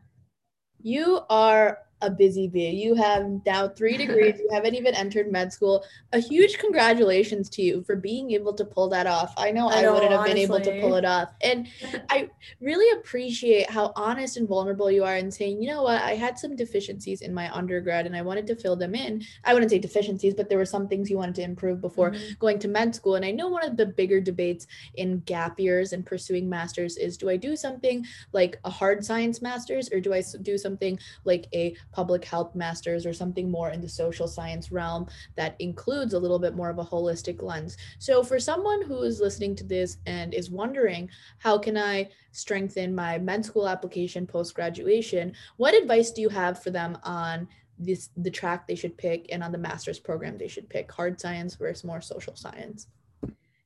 You 0.82 1.22
are 1.30 1.80
a 2.06 2.10
busy 2.10 2.48
bee. 2.48 2.70
You 2.70 2.96
have 2.96 3.26
now 3.46 3.68
three 3.68 3.98
degrees. 3.98 4.36
you 4.40 4.50
haven't 4.52 4.76
even 4.76 4.94
entered 4.96 5.32
med 5.32 5.52
school. 5.52 5.84
A 6.14 6.20
huge 6.20 6.58
congratulations 6.58 7.50
to 7.50 7.62
you 7.62 7.84
for 7.84 7.96
being 7.96 8.32
able 8.32 8.54
to 8.54 8.64
pull 8.64 8.90
that 8.90 9.08
off. 9.08 9.34
I 9.38 9.52
know 9.52 9.68
I, 9.68 9.84
I 9.84 9.90
wouldn't 9.90 10.12
have 10.12 10.22
honestly. 10.22 10.34
been 10.34 10.44
able 10.44 10.62
to 10.62 10.82
pull 10.82 10.96
it 10.96 11.06
off. 11.06 11.30
And 11.42 11.68
I 12.10 12.30
really 12.62 13.00
appreciate 13.00 13.70
how 13.70 13.92
honest 13.96 14.38
and 14.38 14.48
vulnerable 14.48 14.92
you 14.92 15.04
are 15.04 15.18
in 15.18 15.32
saying, 15.32 15.62
you 15.62 15.70
know 15.70 15.84
what, 15.84 16.02
I 16.02 16.16
had 16.16 16.38
some 16.38 16.56
deficiencies 16.56 17.22
in 17.22 17.34
my 17.34 17.54
undergrad 17.54 18.06
and 18.06 18.16
I 18.16 18.22
wanted 18.22 18.48
to 18.48 18.56
fill 18.56 18.76
them 18.76 18.96
in. 18.96 19.24
I 19.44 19.54
wouldn't 19.54 19.72
say 19.72 19.80
deficiencies, 19.80 20.36
but 20.36 20.50
there 20.50 20.58
were 20.58 20.66
some 20.66 20.88
things 20.88 21.10
you 21.10 21.18
wanted 21.18 21.36
to 21.36 21.44
improve 21.44 21.82
before 21.82 22.12
mm-hmm. 22.12 22.34
going 22.40 22.60
to 22.60 22.68
med 22.68 22.96
school. 22.96 23.16
And 23.16 23.26
I 23.26 23.32
know 23.32 23.50
one 23.50 23.66
of 23.66 23.78
the 23.78 23.86
bigger 23.86 24.20
debates 24.20 24.68
in 24.96 25.20
gap 25.22 25.60
years 25.60 25.94
and 25.94 26.06
pursuing 26.06 26.48
masters 26.50 26.98
is 26.98 27.18
do 27.18 27.30
I 27.30 27.38
do 27.38 27.56
something 27.56 28.06
like 28.32 28.60
a 28.64 28.70
hard 28.70 29.04
science 29.04 29.42
masters 29.42 29.92
or 29.92 30.00
do 30.00 30.14
I 30.14 30.24
do 30.42 30.58
something 30.58 31.00
like 31.24 31.48
a 31.54 31.76
public 31.96 32.26
health 32.26 32.54
masters 32.56 33.06
or 33.06 33.14
something 33.14 33.50
more 33.50 33.70
in 33.70 33.80
the 33.80 33.88
social 33.88 34.28
science 34.28 34.70
realm 34.70 35.08
that 35.36 35.56
includes 35.60 36.14
a 36.14 36.20
little 36.20 36.40
bit 36.40 36.54
more 36.54 36.70
of 36.70 36.78
a 36.78 36.84
holistic 36.84 37.42
lens. 37.42 37.78
So 38.00 38.22
for 38.22 38.38
someone 38.38 38.84
who 38.84 39.04
is 39.04 39.22
listening 39.22 39.56
to 39.56 39.64
this 39.64 39.98
and 40.06 40.34
is 40.34 40.52
wondering, 40.52 41.10
how 41.38 41.58
can 41.58 41.78
I 41.78 42.10
strengthen 42.34 42.94
my 42.94 43.18
med 43.18 43.46
school 43.46 43.70
application 43.70 44.28
post 44.28 44.54
graduation? 44.54 45.34
What 45.56 45.74
advice 45.74 46.12
do 46.12 46.22
you 46.22 46.30
have 46.30 46.62
for 46.62 46.70
them 46.70 46.98
on 47.04 47.48
this 47.80 48.10
the 48.18 48.32
track 48.32 48.68
they 48.68 48.76
should 48.76 48.98
pick 48.98 49.26
and 49.32 49.44
on 49.44 49.52
the 49.52 49.58
master's 49.58 50.00
program 50.00 50.38
they 50.38 50.48
should 50.48 50.70
pick 50.70 50.90
hard 50.90 51.20
science 51.20 51.56
versus 51.56 51.84
more 51.84 52.00
social 52.00 52.34
science 52.34 52.88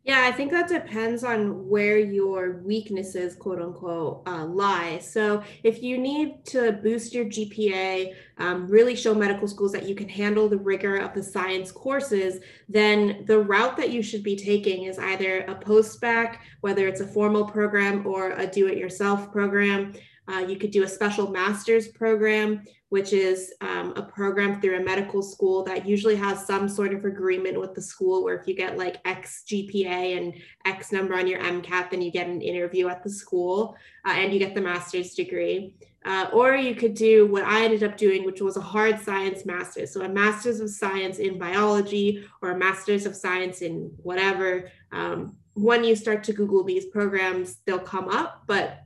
yeah, 0.10 0.24
I 0.26 0.32
think 0.32 0.50
that 0.50 0.68
depends 0.68 1.24
on 1.24 1.70
where 1.70 2.00
your 2.00 2.64
weaknesses, 2.64 3.36
quote 3.36 3.62
unquote, 3.62 4.24
uh, 4.28 4.44
lie. 4.44 4.98
So, 4.98 5.44
if 5.62 5.84
you 5.84 6.00
need 6.00 6.44
to 6.46 6.72
boost 6.72 7.14
your 7.14 7.26
GPA, 7.26 8.16
um, 8.40 8.68
really 8.68 8.96
show 8.96 9.14
medical 9.14 9.48
schools 9.48 9.72
that 9.74 9.88
you 9.88 9.94
can 9.94 10.10
handle 10.10 10.50
the 10.50 10.58
rigor 10.58 10.96
of 10.96 11.14
the 11.14 11.22
science 11.22 11.72
courses, 11.72 12.40
then 12.68 13.24
the 13.28 13.38
route 13.38 13.78
that 13.78 13.92
you 13.92 14.02
should 14.02 14.24
be 14.24 14.36
taking 14.36 14.86
is 14.86 14.98
either 14.98 15.42
a 15.42 15.54
post-bac, 15.54 16.42
whether 16.62 16.88
it's 16.88 17.02
a 17.02 17.08
formal 17.08 17.46
program 17.46 18.08
or 18.08 18.32
a 18.32 18.48
do 18.48 18.66
it 18.66 18.80
yourself 18.80 19.32
program. 19.32 19.94
Uh, 20.28 20.40
you 20.40 20.58
could 20.58 20.72
do 20.72 20.84
a 20.84 20.88
special 20.88 21.30
master's 21.30 21.88
program, 21.88 22.64
which 22.90 23.14
is 23.14 23.54
um, 23.62 23.94
a 23.96 24.02
program 24.02 24.60
through 24.60 24.78
a 24.78 24.84
medical 24.84 25.22
school 25.22 25.64
that 25.64 25.88
usually 25.88 26.16
has 26.16 26.46
some 26.46 26.68
sort 26.68 26.94
of 26.94 27.06
agreement 27.06 27.60
with 27.60 27.74
the 27.76 27.82
school 27.82 28.24
where 28.24 28.36
if 28.36 28.48
you 28.48 28.56
get 28.56 28.78
like 28.78 28.98
X 29.06 29.44
GPA 29.48 30.18
and 30.18 30.34
X 30.66 30.92
number 30.92 31.16
on 31.16 31.28
your 31.28 31.40
MCAT, 31.40 31.92
then 31.92 32.02
you 32.02 32.12
get 32.12 32.28
an 32.28 32.42
interview 32.42 32.88
at 32.88 33.04
the 33.04 33.10
school 33.10 33.76
uh, 34.06 34.12
and 34.12 34.34
you 34.34 34.40
get 34.40 34.56
the 34.56 34.62
master's 34.62 35.14
degree. 35.14 35.76
Uh, 36.06 36.28
or 36.32 36.56
you 36.56 36.74
could 36.74 36.94
do 36.94 37.28
what 37.28 37.44
I 37.44 37.66
ended 37.66 37.84
up 37.84 37.98
doing, 37.98 38.24
which 38.26 38.42
was 38.42 38.56
a 38.56 38.62
hard 38.62 39.00
science 39.00 39.46
master's. 39.46 39.94
So 39.94 40.02
a 40.02 40.10
master's 40.10 40.62
of 40.62 40.70
science 40.70 41.20
in 41.20 41.38
biology 41.38 42.26
or 42.42 42.52
a 42.52 42.58
master's 42.58 43.06
of 43.06 43.16
science 43.16 43.62
in 43.62 43.92
whatever. 43.98 44.72
Um, 44.94 45.36
when 45.54 45.84
you 45.84 45.96
start 45.96 46.24
to 46.24 46.34
Google 46.34 46.64
these 46.64 46.86
programs, 46.86 47.58
they'll 47.66 47.80
come 47.80 48.08
up, 48.08 48.44
but 48.48 48.84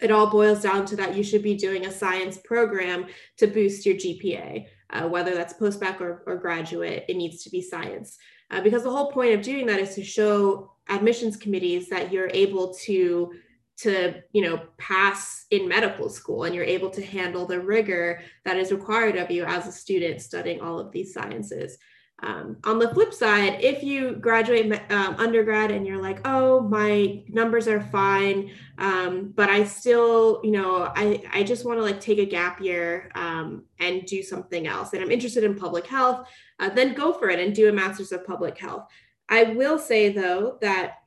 it 0.00 0.10
all 0.10 0.30
boils 0.30 0.62
down 0.62 0.84
to 0.86 0.96
that 0.96 1.16
you 1.16 1.22
should 1.22 1.42
be 1.42 1.54
doing 1.54 1.86
a 1.86 1.92
science 1.92 2.38
program 2.38 3.06
to 3.38 3.46
boost 3.46 3.86
your 3.86 3.94
GPA, 3.94 4.66
uh, 4.90 5.08
whether 5.08 5.34
that's 5.34 5.54
postbac 5.54 6.00
or, 6.00 6.22
or 6.26 6.36
graduate, 6.36 7.04
it 7.08 7.16
needs 7.16 7.42
to 7.44 7.50
be 7.50 7.62
science. 7.62 8.18
Uh, 8.50 8.60
because 8.60 8.82
the 8.82 8.90
whole 8.90 9.10
point 9.10 9.34
of 9.34 9.42
doing 9.42 9.66
that 9.66 9.80
is 9.80 9.94
to 9.94 10.04
show 10.04 10.72
admissions 10.88 11.36
committees 11.36 11.88
that 11.88 12.12
you're 12.12 12.30
able 12.32 12.74
to 12.74 13.32
to 13.76 14.14
you 14.32 14.42
know 14.42 14.60
pass 14.78 15.46
in 15.50 15.66
medical 15.66 16.08
school 16.08 16.44
and 16.44 16.54
you're 16.54 16.62
able 16.62 16.90
to 16.90 17.04
handle 17.04 17.44
the 17.44 17.58
rigor 17.58 18.20
that 18.44 18.56
is 18.56 18.70
required 18.70 19.16
of 19.16 19.30
you 19.30 19.44
as 19.44 19.66
a 19.66 19.72
student 19.72 20.20
studying 20.20 20.60
all 20.60 20.78
of 20.78 20.92
these 20.92 21.12
sciences 21.12 21.78
Um, 22.22 22.56
on 22.64 22.78
the 22.78 22.88
flip 22.94 23.12
side, 23.12 23.62
if 23.62 23.82
you 23.82 24.12
graduate 24.12 24.72
um, 24.90 25.16
undergrad 25.18 25.70
and 25.70 25.86
you're 25.86 26.00
like, 26.00 26.26
oh, 26.26 26.60
my 26.60 27.22
numbers 27.28 27.68
are 27.68 27.80
fine, 27.80 28.50
um, 28.78 29.32
but 29.34 29.50
I 29.50 29.64
still, 29.64 30.40
you 30.42 30.52
know, 30.52 30.90
I, 30.94 31.22
I 31.32 31.42
just 31.42 31.66
want 31.66 31.78
to 31.78 31.82
like 31.82 32.00
take 32.00 32.18
a 32.18 32.24
gap 32.24 32.60
year 32.60 33.10
um, 33.14 33.64
and 33.78 34.06
do 34.06 34.22
something 34.22 34.66
else, 34.66 34.92
and 34.92 35.02
I'm 35.02 35.10
interested 35.10 35.44
in 35.44 35.54
public 35.54 35.86
health, 35.86 36.28
uh, 36.60 36.70
then 36.70 36.94
go 36.94 37.12
for 37.12 37.28
it 37.28 37.40
and 37.40 37.54
do 37.54 37.68
a 37.68 37.72
master's 37.72 38.12
of 38.12 38.24
public 38.24 38.56
health. 38.56 38.86
I 39.28 39.44
will 39.44 39.78
say 39.78 40.10
though 40.10 40.58
that 40.60 40.98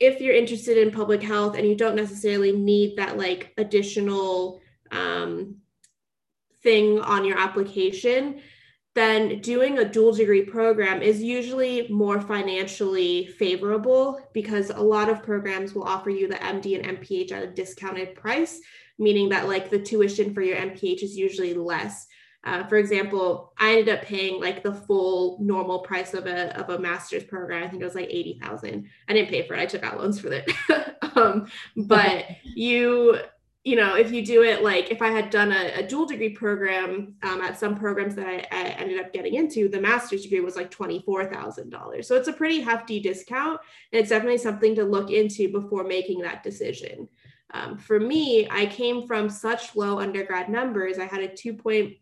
if 0.00 0.20
you're 0.20 0.34
interested 0.34 0.78
in 0.78 0.90
public 0.90 1.22
health 1.22 1.56
and 1.56 1.68
you 1.68 1.76
don't 1.76 1.94
necessarily 1.94 2.52
need 2.52 2.96
that 2.96 3.18
like 3.18 3.52
additional 3.58 4.60
um, 4.90 5.56
thing 6.62 6.98
on 7.00 7.24
your 7.24 7.38
application, 7.38 8.40
then 9.00 9.40
doing 9.40 9.78
a 9.78 9.88
dual 9.88 10.12
degree 10.12 10.42
program 10.42 11.00
is 11.00 11.22
usually 11.22 11.88
more 11.88 12.20
financially 12.20 13.26
favorable 13.38 14.20
because 14.34 14.70
a 14.70 14.80
lot 14.80 15.08
of 15.08 15.22
programs 15.22 15.74
will 15.74 15.84
offer 15.84 16.10
you 16.10 16.28
the 16.28 16.34
MD 16.34 16.78
and 16.78 16.98
MPH 16.98 17.32
at 17.32 17.42
a 17.42 17.50
discounted 17.50 18.14
price, 18.14 18.60
meaning 18.98 19.30
that 19.30 19.48
like 19.48 19.70
the 19.70 19.78
tuition 19.78 20.34
for 20.34 20.42
your 20.42 20.56
MPH 20.56 21.02
is 21.02 21.16
usually 21.16 21.54
less. 21.54 22.06
Uh, 22.44 22.66
for 22.68 22.76
example, 22.76 23.52
I 23.58 23.72
ended 23.72 23.90
up 23.90 24.02
paying 24.02 24.40
like 24.40 24.62
the 24.62 24.74
full 24.74 25.38
normal 25.40 25.80
price 25.80 26.14
of 26.14 26.26
a 26.26 26.58
of 26.58 26.70
a 26.70 26.78
master's 26.78 27.24
program. 27.24 27.62
I 27.62 27.68
think 27.68 27.82
it 27.82 27.84
was 27.84 27.94
like 27.94 28.08
eighty 28.08 28.38
thousand. 28.42 28.86
I 29.08 29.12
didn't 29.12 29.28
pay 29.28 29.46
for 29.46 29.54
it. 29.54 29.60
I 29.60 29.66
took 29.66 29.82
out 29.82 29.98
loans 29.98 30.20
for 30.20 30.32
it. 30.32 30.50
um, 31.16 31.50
but 31.76 32.26
you 32.42 33.18
you 33.62 33.76
know, 33.76 33.94
if 33.94 34.10
you 34.10 34.24
do 34.24 34.42
it 34.42 34.62
like 34.62 34.90
if 34.90 35.02
I 35.02 35.08
had 35.08 35.28
done 35.28 35.52
a, 35.52 35.80
a 35.80 35.86
dual 35.86 36.06
degree 36.06 36.30
program 36.30 37.14
um, 37.22 37.42
at 37.42 37.58
some 37.58 37.76
programs 37.76 38.14
that 38.14 38.26
I, 38.26 38.46
I, 38.50 38.62
ended 38.78 38.98
up 38.98 39.12
getting 39.12 39.34
into, 39.34 39.68
the 39.68 39.80
master's 39.80 40.22
degree 40.22 40.40
was 40.40 40.56
like 40.56 40.70
$24,000. 40.70 42.04
So 42.04 42.16
it's 42.16 42.28
a 42.28 42.32
pretty 42.32 42.60
hefty 42.60 43.00
discount. 43.00 43.60
And 43.92 44.00
it's 44.00 44.08
definitely 44.08 44.38
something 44.38 44.74
to 44.76 44.84
look 44.84 45.10
into 45.10 45.52
before 45.52 45.84
making 45.84 46.20
that 46.20 46.42
decision. 46.42 47.06
Um, 47.52 47.76
for 47.76 48.00
me, 48.00 48.48
I 48.50 48.64
came 48.66 49.06
from 49.06 49.28
such 49.28 49.76
low 49.76 50.00
undergrad 50.00 50.48
numbers. 50.48 50.98
I 50.98 51.04
had 51.04 51.20
a 51.20 51.28
2 51.28 51.54
point 51.54 51.94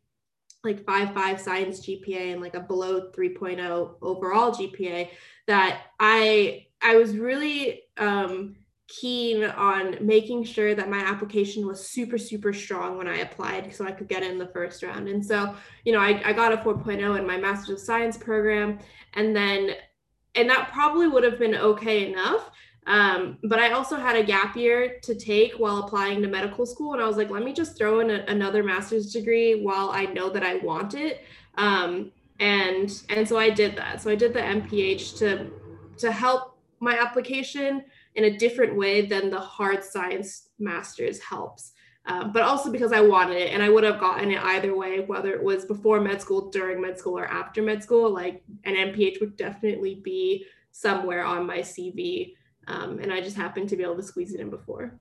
like 0.65 0.85
5.5 0.85 1.41
science 1.41 1.87
GPA 1.87 2.33
and 2.33 2.41
like 2.41 2.55
a 2.55 2.61
below 2.61 3.11
3.0 3.11 3.95
overall 4.03 4.53
GPA 4.53 5.09
that 5.47 5.83
I 5.99 6.67
I 6.83 6.97
was 6.97 7.17
really 7.17 7.83
um, 7.97 8.57
keen 8.88 9.45
on 9.45 9.97
making 10.00 10.42
sure 10.42 10.75
that 10.75 10.88
my 10.88 10.99
application 10.99 11.66
was 11.66 11.87
super 11.87 12.16
super 12.16 12.54
strong 12.54 12.97
when 12.97 13.07
i 13.07 13.18
applied 13.18 13.73
so 13.75 13.87
i 13.87 13.92
could 13.92 14.09
get 14.09 14.23
in 14.23 14.38
the 14.38 14.47
first 14.49 14.83
round. 14.83 15.09
And 15.09 15.25
so 15.25 15.54
you 15.85 15.92
know 15.92 16.00
i, 16.00 16.21
I 16.25 16.33
got 16.33 16.52
a 16.52 16.57
4.0 16.57 17.18
in 17.18 17.26
my 17.26 17.37
master's 17.37 17.80
of 17.80 17.87
science 17.87 18.16
program 18.16 18.78
and 19.14 19.37
then 19.37 19.73
and 20.35 20.49
that 20.49 20.71
probably 20.73 21.07
would 21.07 21.25
have 21.25 21.38
been 21.38 21.54
okay 21.54 22.11
enough 22.11 22.50
um, 22.87 23.37
but 23.45 23.59
i 23.59 23.73
also 23.73 23.97
had 23.97 24.16
a 24.16 24.23
gap 24.23 24.57
year 24.57 24.99
to 25.02 25.14
take 25.14 25.52
while 25.54 25.78
applying 25.78 26.23
to 26.23 26.28
medical 26.28 26.64
school 26.64 26.95
and 26.95 27.02
i 27.02 27.07
was 27.07 27.18
like 27.18 27.28
let 27.28 27.42
me 27.42 27.52
just 27.52 27.76
throw 27.76 28.00
in 28.00 28.11
a, 28.11 28.25
another 28.28 28.62
master's 28.62 29.12
degree 29.12 29.62
while 29.62 29.90
i 29.90 30.07
know 30.07 30.30
that 30.30 30.42
i 30.42 30.57
want 30.57 30.95
it. 30.95 31.23
Um, 31.59 32.12
and 32.40 33.02
and 33.09 33.28
so 33.28 33.38
i 33.38 33.50
did 33.50 33.76
that. 33.76 34.00
So 34.00 34.11
i 34.11 34.14
did 34.14 34.33
the 34.33 34.40
mph 34.40 35.18
to 35.18 35.50
to 35.99 36.12
help 36.12 36.57
my 36.80 36.97
application 36.99 37.85
in 38.19 38.25
a 38.25 38.37
different 38.37 38.75
way 38.77 39.07
than 39.07 39.31
the 39.31 39.41
hard 39.41 39.85
science 39.85 40.49
masters 40.59 41.21
helps. 41.21 41.73
Um, 42.05 42.33
but 42.33 42.43
also 42.43 42.73
because 42.73 42.93
I 42.93 43.01
wanted 43.01 43.37
it 43.37 43.53
and 43.53 43.63
I 43.63 43.69
would 43.69 43.85
have 43.85 44.01
gotten 44.01 44.33
it 44.33 44.43
either 44.43 44.75
way, 44.75 45.01
whether 45.01 45.33
it 45.33 45.43
was 45.43 45.65
before 45.65 46.01
med 46.01 46.21
school, 46.21 46.51
during 46.51 46.81
med 46.81 46.99
school, 46.99 47.19
or 47.19 47.27
after 47.27 47.63
med 47.63 47.83
school. 47.83 48.11
Like 48.11 48.43
an 48.65 48.75
MPH 48.75 49.21
would 49.21 49.37
definitely 49.37 50.01
be 50.03 50.47
somewhere 50.73 51.25
on 51.25 51.47
my 51.47 51.59
CV. 51.59 52.35
Um, 52.67 52.99
and 52.99 53.13
I 53.13 53.21
just 53.21 53.37
happened 53.37 53.69
to 53.69 53.77
be 53.77 53.85
able 53.85 53.97
to 53.97 54.03
squeeze 54.03 54.35
it 54.35 54.41
in 54.41 54.51
before 54.51 54.99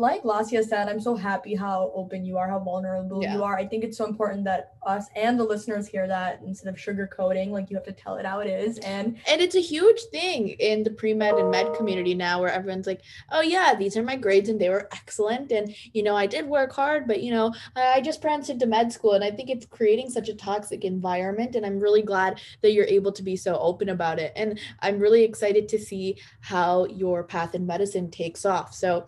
like 0.00 0.22
Lasya 0.22 0.64
said, 0.64 0.88
I'm 0.88 0.98
so 0.98 1.14
happy 1.14 1.54
how 1.54 1.92
open 1.94 2.24
you 2.24 2.38
are, 2.38 2.48
how 2.48 2.58
vulnerable 2.58 3.22
yeah. 3.22 3.34
you 3.34 3.44
are. 3.44 3.58
I 3.58 3.66
think 3.66 3.84
it's 3.84 3.98
so 3.98 4.06
important 4.06 4.44
that 4.44 4.72
us 4.86 5.06
and 5.14 5.38
the 5.38 5.44
listeners 5.44 5.86
hear 5.86 6.08
that 6.08 6.40
instead 6.42 6.72
of 6.72 6.80
sugarcoating, 6.80 7.50
like 7.50 7.68
you 7.68 7.76
have 7.76 7.84
to 7.84 7.92
tell 7.92 8.16
it 8.16 8.24
how 8.24 8.40
it 8.40 8.48
is. 8.48 8.78
And 8.78 9.18
and 9.28 9.42
it's 9.42 9.56
a 9.56 9.60
huge 9.60 10.00
thing 10.10 10.48
in 10.48 10.82
the 10.84 10.90
pre-med 10.90 11.34
and 11.34 11.50
med 11.50 11.74
community 11.74 12.14
now 12.14 12.40
where 12.40 12.50
everyone's 12.50 12.86
like, 12.86 13.02
oh 13.30 13.42
yeah, 13.42 13.74
these 13.74 13.94
are 13.98 14.02
my 14.02 14.16
grades 14.16 14.48
and 14.48 14.58
they 14.58 14.70
were 14.70 14.88
excellent. 14.90 15.52
And 15.52 15.74
you 15.92 16.02
know, 16.02 16.16
I 16.16 16.26
did 16.26 16.46
work 16.46 16.72
hard, 16.72 17.06
but 17.06 17.22
you 17.22 17.30
know, 17.30 17.52
I 17.76 18.00
just 18.00 18.22
pranced 18.22 18.48
into 18.48 18.64
med 18.64 18.90
school. 18.90 19.12
And 19.12 19.22
I 19.22 19.30
think 19.30 19.50
it's 19.50 19.66
creating 19.66 20.08
such 20.08 20.30
a 20.30 20.34
toxic 20.34 20.82
environment. 20.82 21.56
And 21.56 21.66
I'm 21.66 21.78
really 21.78 22.02
glad 22.02 22.40
that 22.62 22.72
you're 22.72 22.86
able 22.86 23.12
to 23.12 23.22
be 23.22 23.36
so 23.36 23.58
open 23.58 23.90
about 23.90 24.18
it. 24.18 24.32
And 24.34 24.58
I'm 24.80 24.98
really 24.98 25.24
excited 25.24 25.68
to 25.68 25.78
see 25.78 26.16
how 26.40 26.86
your 26.86 27.22
path 27.22 27.54
in 27.54 27.66
medicine 27.66 28.10
takes 28.10 28.46
off. 28.46 28.72
So 28.72 29.06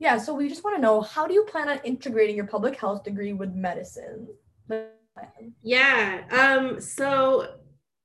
yeah, 0.00 0.16
so 0.16 0.34
we 0.34 0.48
just 0.48 0.64
want 0.64 0.76
to 0.76 0.82
know 0.82 1.02
how 1.02 1.26
do 1.26 1.34
you 1.34 1.44
plan 1.44 1.68
on 1.68 1.78
integrating 1.84 2.34
your 2.34 2.46
public 2.46 2.74
health 2.74 3.04
degree 3.04 3.34
with 3.34 3.52
medicine? 3.52 4.26
Yeah, 5.62 6.22
um, 6.30 6.80
so 6.80 7.56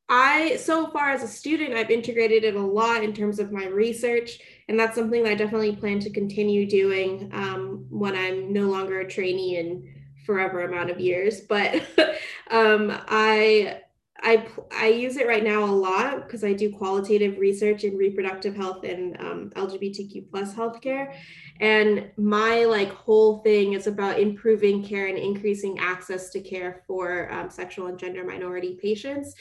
I, 0.10 0.58
so 0.58 0.88
far 0.88 1.12
as 1.12 1.24
a 1.24 1.28
student, 1.28 1.74
I've 1.74 1.90
integrated 1.90 2.44
it 2.44 2.56
a 2.56 2.62
lot 2.62 3.02
in 3.02 3.14
terms 3.14 3.40
of 3.40 3.54
my 3.54 3.66
research, 3.66 4.40
and 4.68 4.78
that's 4.78 4.96
something 4.96 5.24
that 5.24 5.32
I 5.32 5.36
definitely 5.36 5.78
plan 5.78 6.02
to 6.02 6.10
continue 6.10 6.70
doing 6.70 7.32
um, 7.34 7.86
when 7.90 8.14
I'm 8.14 8.52
no 8.52 8.64
longer 8.64 9.00
a 9.00 9.10
trainee 9.10 9.58
in 9.58 9.90
forever 10.26 10.66
amount 10.66 10.90
of 10.90 11.00
years. 11.00 11.40
But 11.40 11.82
um, 12.52 12.92
I 13.08 13.80
I, 14.26 14.48
I 14.72 14.88
use 14.88 15.18
it 15.18 15.28
right 15.28 15.44
now 15.44 15.64
a 15.64 15.70
lot 15.70 16.26
because 16.26 16.44
I 16.44 16.52
do 16.52 16.76
qualitative 16.76 17.38
research 17.38 17.84
in 17.84 17.96
reproductive 17.96 18.56
health 18.56 18.84
and 18.84 19.16
um, 19.20 19.52
LGBTQ 19.56 20.32
plus 20.32 20.56
healthcare. 20.56 21.14
And 21.60 22.10
my 22.18 22.66
like 22.66 22.92
whole 22.92 23.44
thing 23.44 23.74
is 23.74 23.86
about 23.86 24.20
improving 24.20 24.84
care 24.84 25.06
and 25.06 25.18
increasing 25.18 25.78
access 25.78 26.32
to 26.32 26.42
care 26.42 26.82
for 26.88 27.32
um, 27.32 27.52
sexual 27.52 27.86
and 27.86 28.00
gender 28.00 28.24
minority 28.24 28.80
patients. 28.82 29.36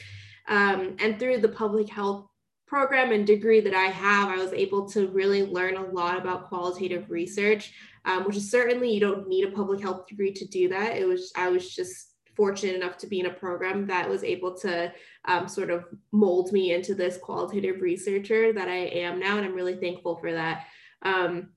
Um, 0.47 0.95
and 0.99 1.19
through 1.19 1.39
the 1.39 1.49
public 1.49 1.89
health 1.89 2.27
program 2.67 3.11
and 3.11 3.25
degree 3.25 3.61
that 3.61 3.73
I 3.73 3.85
have, 3.85 4.29
I 4.29 4.37
was 4.37 4.53
able 4.53 4.87
to 4.89 5.07
really 5.07 5.47
learn 5.47 5.77
a 5.77 5.85
lot 5.87 6.19
about 6.19 6.47
qualitative 6.47 7.09
research, 7.09 7.73
um, 8.05 8.23
which 8.25 8.37
is 8.37 8.51
certainly 8.51 8.93
you 8.93 8.99
don't 8.99 9.27
need 9.27 9.47
a 9.47 9.51
public 9.51 9.81
health 9.81 10.05
degree 10.05 10.31
to 10.33 10.45
do 10.45 10.69
that. 10.69 10.95
It 10.95 11.07
was 11.07 11.31
I 11.35 11.49
was 11.49 11.73
just 11.73 12.14
fortunate 12.35 12.75
enough 12.75 12.97
to 12.97 13.07
be 13.07 13.19
in 13.19 13.25
a 13.27 13.33
program 13.33 13.87
that 13.87 14.09
was 14.09 14.23
able 14.23 14.53
to 14.57 14.91
um, 15.25 15.47
sort 15.47 15.69
of 15.69 15.85
mold 16.11 16.51
me 16.51 16.73
into 16.73 16.93
this 16.93 17.17
qualitative 17.17 17.81
researcher 17.81 18.53
that 18.53 18.67
I 18.67 18.87
am 18.87 19.19
now. 19.19 19.37
And 19.37 19.45
I'm 19.45 19.55
really 19.55 19.75
thankful 19.75 20.17
for 20.17 20.31
that. 20.33 20.65
Um, 21.01 21.49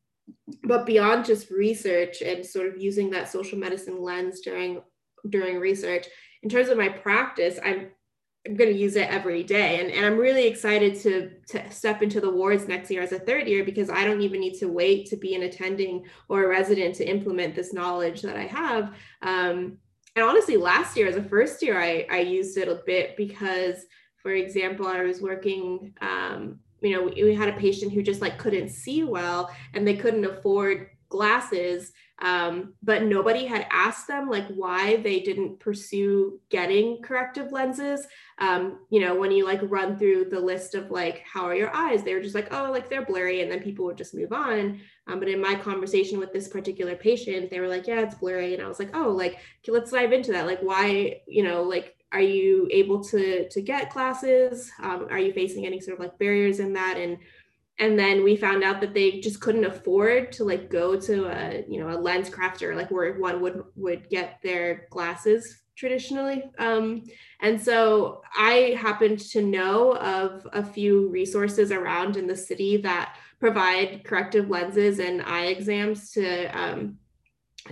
but 0.64 0.86
beyond 0.86 1.24
just 1.24 1.50
research 1.50 2.20
and 2.22 2.44
sort 2.44 2.68
of 2.68 2.80
using 2.80 3.10
that 3.10 3.28
social 3.28 3.58
medicine 3.58 4.00
lens 4.00 4.40
during 4.40 4.82
during 5.30 5.58
research, 5.58 6.06
in 6.42 6.48
terms 6.48 6.68
of 6.68 6.78
my 6.78 6.88
practice, 6.88 7.58
I'm 7.64 7.90
I'm 8.46 8.54
going 8.54 8.72
to 8.72 8.78
use 8.78 8.96
it 8.96 9.10
every 9.10 9.42
day. 9.42 9.80
And, 9.80 9.90
and 9.90 10.06
I'm 10.06 10.16
really 10.16 10.46
excited 10.46 10.98
to, 11.00 11.30
to 11.48 11.70
step 11.70 12.02
into 12.02 12.20
the 12.20 12.30
wards 12.30 12.68
next 12.68 12.90
year 12.90 13.02
as 13.02 13.12
a 13.12 13.18
third 13.18 13.46
year 13.46 13.64
because 13.64 13.90
I 13.90 14.04
don't 14.04 14.22
even 14.22 14.40
need 14.40 14.58
to 14.60 14.68
wait 14.68 15.06
to 15.08 15.16
be 15.16 15.34
an 15.34 15.42
attending 15.42 16.06
or 16.28 16.44
a 16.44 16.48
resident 16.48 16.94
to 16.96 17.04
implement 17.04 17.54
this 17.54 17.74
knowledge 17.74 18.22
that 18.22 18.36
I 18.36 18.46
have. 18.46 18.94
Um, 19.22 19.78
honestly 20.22 20.56
last 20.56 20.96
year 20.96 21.06
as 21.06 21.16
a 21.16 21.22
first 21.22 21.62
year 21.62 21.80
i 21.80 22.06
i 22.10 22.18
used 22.18 22.56
it 22.56 22.68
a 22.68 22.82
bit 22.86 23.16
because 23.16 23.86
for 24.16 24.32
example 24.32 24.86
i 24.86 25.02
was 25.02 25.20
working 25.20 25.92
um, 26.00 26.58
you 26.80 26.94
know 26.94 27.02
we, 27.02 27.24
we, 27.24 27.34
had 27.34 27.48
a 27.48 27.58
patient 27.58 27.92
who 27.92 28.02
just 28.02 28.20
like 28.20 28.38
couldn't 28.38 28.68
see 28.68 29.04
well 29.04 29.50
and 29.74 29.86
they 29.86 29.96
couldn't 29.96 30.24
afford 30.24 30.90
glasses 31.08 31.92
um, 32.20 32.74
but 32.82 33.04
nobody 33.04 33.46
had 33.46 33.66
asked 33.70 34.08
them 34.08 34.28
like 34.28 34.46
why 34.48 34.96
they 34.96 35.20
didn't 35.20 35.60
pursue 35.60 36.40
getting 36.50 37.00
corrective 37.00 37.52
lenses. 37.52 38.06
Um, 38.38 38.80
you 38.90 39.00
know 39.00 39.14
when 39.14 39.30
you 39.30 39.44
like 39.44 39.60
run 39.62 39.96
through 39.96 40.26
the 40.26 40.40
list 40.40 40.74
of 40.74 40.90
like 40.90 41.22
how 41.32 41.42
are 41.42 41.54
your 41.54 41.74
eyes 41.74 42.02
they 42.02 42.14
were 42.14 42.22
just 42.22 42.34
like 42.34 42.52
oh 42.52 42.70
like 42.70 42.88
they're 42.88 43.04
blurry 43.04 43.42
and 43.42 43.50
then 43.50 43.62
people 43.62 43.84
would 43.84 43.96
just 43.96 44.14
move 44.14 44.32
on. 44.32 44.80
Um, 45.06 45.20
but 45.20 45.28
in 45.28 45.40
my 45.40 45.54
conversation 45.54 46.18
with 46.18 46.32
this 46.32 46.48
particular 46.48 46.96
patient 46.96 47.50
they 47.50 47.60
were 47.60 47.68
like 47.68 47.86
yeah 47.86 48.00
it's 48.00 48.16
blurry 48.16 48.54
and 48.54 48.62
i 48.62 48.68
was 48.68 48.78
like 48.78 48.94
oh 48.94 49.10
like 49.10 49.38
let's 49.68 49.92
dive 49.92 50.12
into 50.12 50.32
that. 50.32 50.46
Like 50.46 50.60
why 50.60 51.20
you 51.26 51.44
know 51.44 51.62
like 51.62 51.94
are 52.10 52.20
you 52.22 52.66
able 52.70 53.04
to 53.04 53.48
to 53.48 53.60
get 53.60 53.90
classes 53.90 54.70
um, 54.82 55.06
are 55.10 55.18
you 55.18 55.32
facing 55.32 55.66
any 55.66 55.78
sort 55.78 55.98
of 55.98 56.00
like 56.00 56.18
barriers 56.18 56.58
in 56.58 56.72
that? 56.72 56.96
And 56.96 57.18
and 57.78 57.98
then 57.98 58.24
we 58.24 58.36
found 58.36 58.64
out 58.64 58.80
that 58.80 58.94
they 58.94 59.20
just 59.20 59.40
couldn't 59.40 59.64
afford 59.64 60.32
to 60.32 60.44
like 60.44 60.68
go 60.68 60.98
to 60.98 61.26
a 61.26 61.64
you 61.68 61.80
know 61.80 61.90
a 61.90 61.98
lens 61.98 62.30
crafter 62.30 62.74
like 62.74 62.90
where 62.90 63.18
one 63.18 63.40
would 63.40 63.62
would 63.76 64.08
get 64.08 64.38
their 64.42 64.86
glasses 64.90 65.62
traditionally 65.76 66.50
um, 66.58 67.02
and 67.40 67.60
so 67.60 68.20
i 68.36 68.76
happened 68.78 69.18
to 69.18 69.42
know 69.42 69.96
of 69.96 70.46
a 70.52 70.62
few 70.62 71.08
resources 71.08 71.70
around 71.70 72.16
in 72.16 72.26
the 72.26 72.36
city 72.36 72.76
that 72.76 73.16
provide 73.38 74.02
corrective 74.04 74.50
lenses 74.50 74.98
and 74.98 75.22
eye 75.22 75.46
exams 75.46 76.10
to 76.10 76.46
um, 76.58 76.98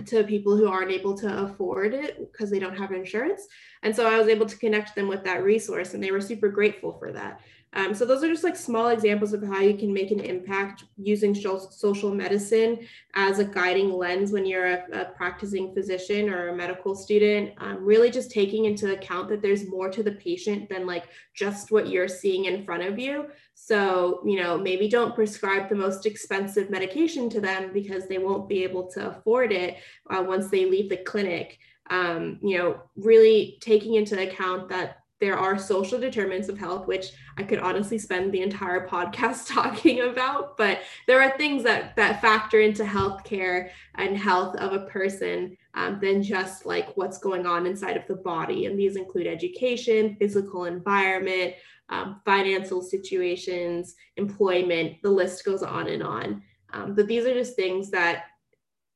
to 0.05 0.23
people 0.23 0.55
who 0.55 0.67
aren't 0.67 0.91
able 0.91 1.17
to 1.17 1.43
afford 1.43 1.93
it 1.93 2.31
because 2.31 2.49
they 2.51 2.59
don't 2.59 2.77
have 2.77 2.91
insurance 2.91 3.47
And 3.83 3.95
so 3.95 4.07
I 4.07 4.19
was 4.19 4.27
able 4.27 4.45
to 4.45 4.57
connect 4.57 4.95
them 4.95 5.07
with 5.07 5.23
that 5.23 5.43
resource 5.43 5.93
and 5.93 6.03
they 6.03 6.11
were 6.11 6.21
super 6.21 6.49
grateful 6.49 6.97
for 6.99 7.11
that. 7.13 7.41
Um, 7.73 7.93
so 7.93 8.05
those 8.05 8.23
are 8.23 8.29
just 8.29 8.43
like 8.43 8.55
small 8.55 8.87
examples 8.87 9.33
of 9.33 9.43
how 9.43 9.59
you 9.59 9.77
can 9.77 9.93
make 9.93 10.11
an 10.11 10.21
impact 10.21 10.85
using 10.97 11.35
social 11.35 12.13
medicine 12.13 12.79
as 13.13 13.39
a 13.39 13.45
guiding 13.45 13.91
lens 13.91 14.31
when 14.31 14.45
you're 14.45 14.67
a, 14.67 14.85
a 14.93 15.05
practicing 15.15 15.73
physician 15.73 16.29
or 16.29 16.49
a 16.49 16.55
medical 16.55 16.95
student. 16.95 17.53
Um, 17.57 17.83
really 17.83 18.09
just 18.09 18.31
taking 18.31 18.65
into 18.65 18.93
account 18.93 19.29
that 19.29 19.41
there's 19.41 19.67
more 19.67 19.89
to 19.89 20.01
the 20.01 20.13
patient 20.13 20.69
than 20.69 20.87
like 20.87 21.05
just 21.35 21.71
what 21.71 21.89
you're 21.89 22.07
seeing 22.07 22.45
in 22.45 22.63
front 22.63 22.83
of 22.83 22.97
you. 22.97 23.27
So, 23.53 24.21
you 24.25 24.41
know, 24.41 24.57
maybe 24.57 24.87
don't 24.87 25.15
prescribe 25.15 25.67
the 25.67 25.75
most 25.75 26.05
expensive 26.05 26.69
medication 26.69 27.29
to 27.31 27.41
them 27.41 27.71
because 27.73 28.07
they 28.07 28.17
won't 28.17 28.47
be 28.47 28.63
able 28.63 28.87
to 28.91 29.09
afford 29.09 29.51
it 29.51 29.77
uh, 30.09 30.23
once 30.25 30.49
they 30.49 30.65
leave 30.65 30.89
the 30.89 30.97
clinic. 30.97 31.59
Um, 31.89 32.39
you 32.41 32.57
know, 32.57 32.81
really 32.95 33.57
taking 33.61 33.95
into 33.95 34.21
account 34.21 34.69
that 34.69 34.97
there 35.19 35.37
are 35.37 35.57
social 35.57 35.99
determinants 35.99 36.49
of 36.49 36.57
health, 36.57 36.87
which 36.87 37.11
I 37.37 37.43
could 37.43 37.59
honestly 37.59 37.97
spend 37.97 38.31
the 38.31 38.41
entire 38.41 38.87
podcast 38.87 39.47
talking 39.53 40.01
about, 40.01 40.57
but 40.57 40.79
there 41.07 41.21
are 41.21 41.37
things 41.37 41.63
that 41.63 41.95
that 41.95 42.21
factor 42.21 42.59
into 42.59 42.83
healthcare 42.83 43.69
and 43.95 44.17
health 44.17 44.55
of 44.57 44.73
a 44.73 44.85
person 44.85 45.57
um, 45.73 45.99
than 46.01 46.21
just 46.21 46.65
like 46.65 46.95
what's 46.95 47.17
going 47.17 47.45
on 47.45 47.65
inside 47.65 47.97
of 47.97 48.07
the 48.07 48.15
body. 48.15 48.65
And 48.65 48.77
these 48.77 48.95
include 48.95 49.27
education, 49.27 50.15
physical 50.19 50.65
environment, 50.65 51.53
um, 51.89 52.21
financial 52.25 52.81
situations, 52.81 53.95
employment. 54.17 55.01
The 55.03 55.09
list 55.09 55.45
goes 55.45 55.63
on 55.63 55.87
and 55.87 56.03
on. 56.03 56.41
Um, 56.73 56.95
but 56.95 57.07
these 57.07 57.25
are 57.25 57.33
just 57.33 57.55
things 57.55 57.89
that 57.91 58.25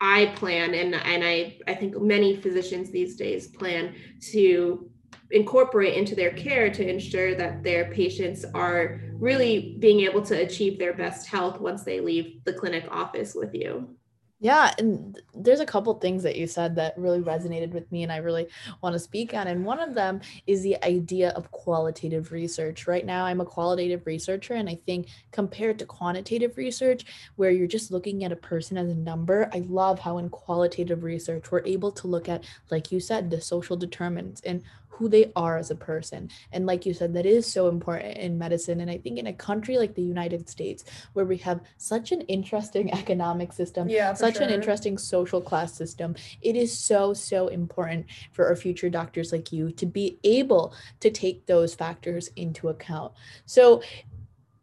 I 0.01 0.27
plan, 0.35 0.73
and 0.73 0.95
and 0.95 1.23
I 1.23 1.59
I 1.67 1.75
think 1.75 1.99
many 2.01 2.35
physicians 2.41 2.89
these 2.89 3.15
days 3.15 3.47
plan 3.47 3.93
to 4.31 4.89
incorporate 5.31 5.95
into 5.95 6.15
their 6.15 6.31
care 6.31 6.69
to 6.69 6.87
ensure 6.87 7.35
that 7.35 7.63
their 7.63 7.91
patients 7.91 8.45
are 8.53 9.01
really 9.13 9.77
being 9.79 10.01
able 10.01 10.21
to 10.23 10.41
achieve 10.41 10.79
their 10.79 10.93
best 10.93 11.27
health 11.27 11.59
once 11.59 11.83
they 11.83 11.99
leave 11.99 12.43
the 12.43 12.53
clinic 12.53 12.87
office 12.91 13.35
with 13.35 13.53
you. 13.53 13.95
Yeah, 14.43 14.73
and 14.79 15.21
there's 15.35 15.59
a 15.59 15.67
couple 15.67 15.93
things 15.93 16.23
that 16.23 16.35
you 16.35 16.47
said 16.47 16.75
that 16.75 16.97
really 16.97 17.19
resonated 17.19 17.73
with 17.73 17.91
me 17.91 18.01
and 18.01 18.11
I 18.11 18.17
really 18.17 18.47
want 18.81 18.93
to 18.93 18.99
speak 18.99 19.35
on. 19.35 19.45
And 19.45 19.63
one 19.63 19.79
of 19.79 19.93
them 19.93 20.19
is 20.47 20.63
the 20.63 20.83
idea 20.83 21.29
of 21.29 21.51
qualitative 21.51 22.31
research. 22.31 22.87
Right 22.87 23.05
now, 23.05 23.23
I'm 23.25 23.39
a 23.39 23.45
qualitative 23.45 24.07
researcher, 24.07 24.55
and 24.55 24.67
I 24.67 24.79
think 24.87 25.09
compared 25.29 25.77
to 25.77 25.85
quantitative 25.85 26.57
research, 26.57 27.05
where 27.35 27.51
you're 27.51 27.67
just 27.67 27.91
looking 27.91 28.23
at 28.23 28.31
a 28.31 28.35
person 28.35 28.79
as 28.79 28.89
a 28.89 28.95
number, 28.95 29.47
I 29.53 29.59
love 29.59 29.99
how 29.99 30.17
in 30.17 30.29
qualitative 30.29 31.03
research, 31.03 31.51
we're 31.51 31.63
able 31.63 31.91
to 31.91 32.07
look 32.07 32.27
at, 32.27 32.43
like 32.71 32.91
you 32.91 32.99
said, 32.99 33.29
the 33.29 33.39
social 33.39 33.77
determinants 33.77 34.41
and 34.41 34.63
who 34.91 35.09
they 35.09 35.31
are 35.35 35.57
as 35.57 35.71
a 35.71 35.75
person. 35.75 36.29
And 36.51 36.65
like 36.65 36.85
you 36.85 36.93
said, 36.93 37.13
that 37.13 37.25
is 37.25 37.51
so 37.51 37.69
important 37.69 38.17
in 38.17 38.37
medicine. 38.37 38.81
And 38.81 38.91
I 38.91 38.97
think 38.97 39.17
in 39.17 39.27
a 39.27 39.33
country 39.33 39.77
like 39.77 39.95
the 39.95 40.01
United 40.01 40.49
States, 40.49 40.83
where 41.13 41.25
we 41.25 41.37
have 41.37 41.61
such 41.77 42.11
an 42.11 42.21
interesting 42.21 42.93
economic 43.01 43.53
system, 43.53 43.89
yeah, 43.89 44.13
such 44.13 44.35
sure. 44.35 44.43
an 44.43 44.49
interesting 44.49 44.97
social 44.97 45.41
class 45.41 45.73
system, 45.73 46.15
it 46.41 46.55
is 46.55 46.77
so, 46.77 47.13
so 47.13 47.47
important 47.47 48.05
for 48.31 48.47
our 48.47 48.55
future 48.55 48.89
doctors 48.89 49.31
like 49.31 49.51
you 49.51 49.71
to 49.71 49.85
be 49.85 50.19
able 50.23 50.73
to 50.99 51.09
take 51.09 51.45
those 51.45 51.73
factors 51.73 52.29
into 52.35 52.69
account. 52.69 53.13
So 53.45 53.81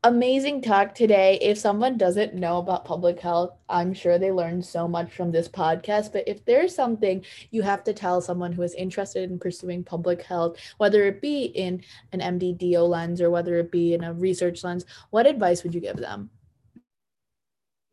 amazing 0.04 0.62
talk 0.62 0.94
today. 0.94 1.38
If 1.42 1.58
someone 1.58 1.98
doesn't 1.98 2.34
know 2.34 2.58
about 2.58 2.84
public 2.84 3.18
health, 3.20 3.56
I'm 3.68 3.92
sure 3.92 4.18
they 4.18 4.30
learned 4.30 4.64
so 4.64 4.86
much 4.86 5.12
from 5.12 5.32
this 5.32 5.48
podcast. 5.48 6.12
But 6.12 6.28
if 6.28 6.44
there's 6.44 6.74
something 6.74 7.24
you 7.50 7.62
have 7.62 7.82
to 7.84 7.92
tell 7.92 8.20
someone 8.20 8.52
who 8.52 8.62
is 8.62 8.74
interested 8.74 9.30
in 9.30 9.38
pursuing 9.38 9.82
public 9.82 10.22
health, 10.22 10.58
whether 10.78 11.04
it 11.04 11.20
be 11.20 11.44
in 11.44 11.82
an 12.12 12.20
MDDO 12.20 12.88
lens 12.88 13.20
or 13.20 13.30
whether 13.30 13.56
it 13.56 13.72
be 13.72 13.94
in 13.94 14.04
a 14.04 14.12
research 14.12 14.62
lens, 14.62 14.84
what 15.10 15.26
advice 15.26 15.62
would 15.62 15.74
you 15.74 15.80
give 15.80 15.96
them? 15.96 16.30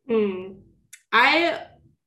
Hmm. 0.08 0.52
I 1.12 1.60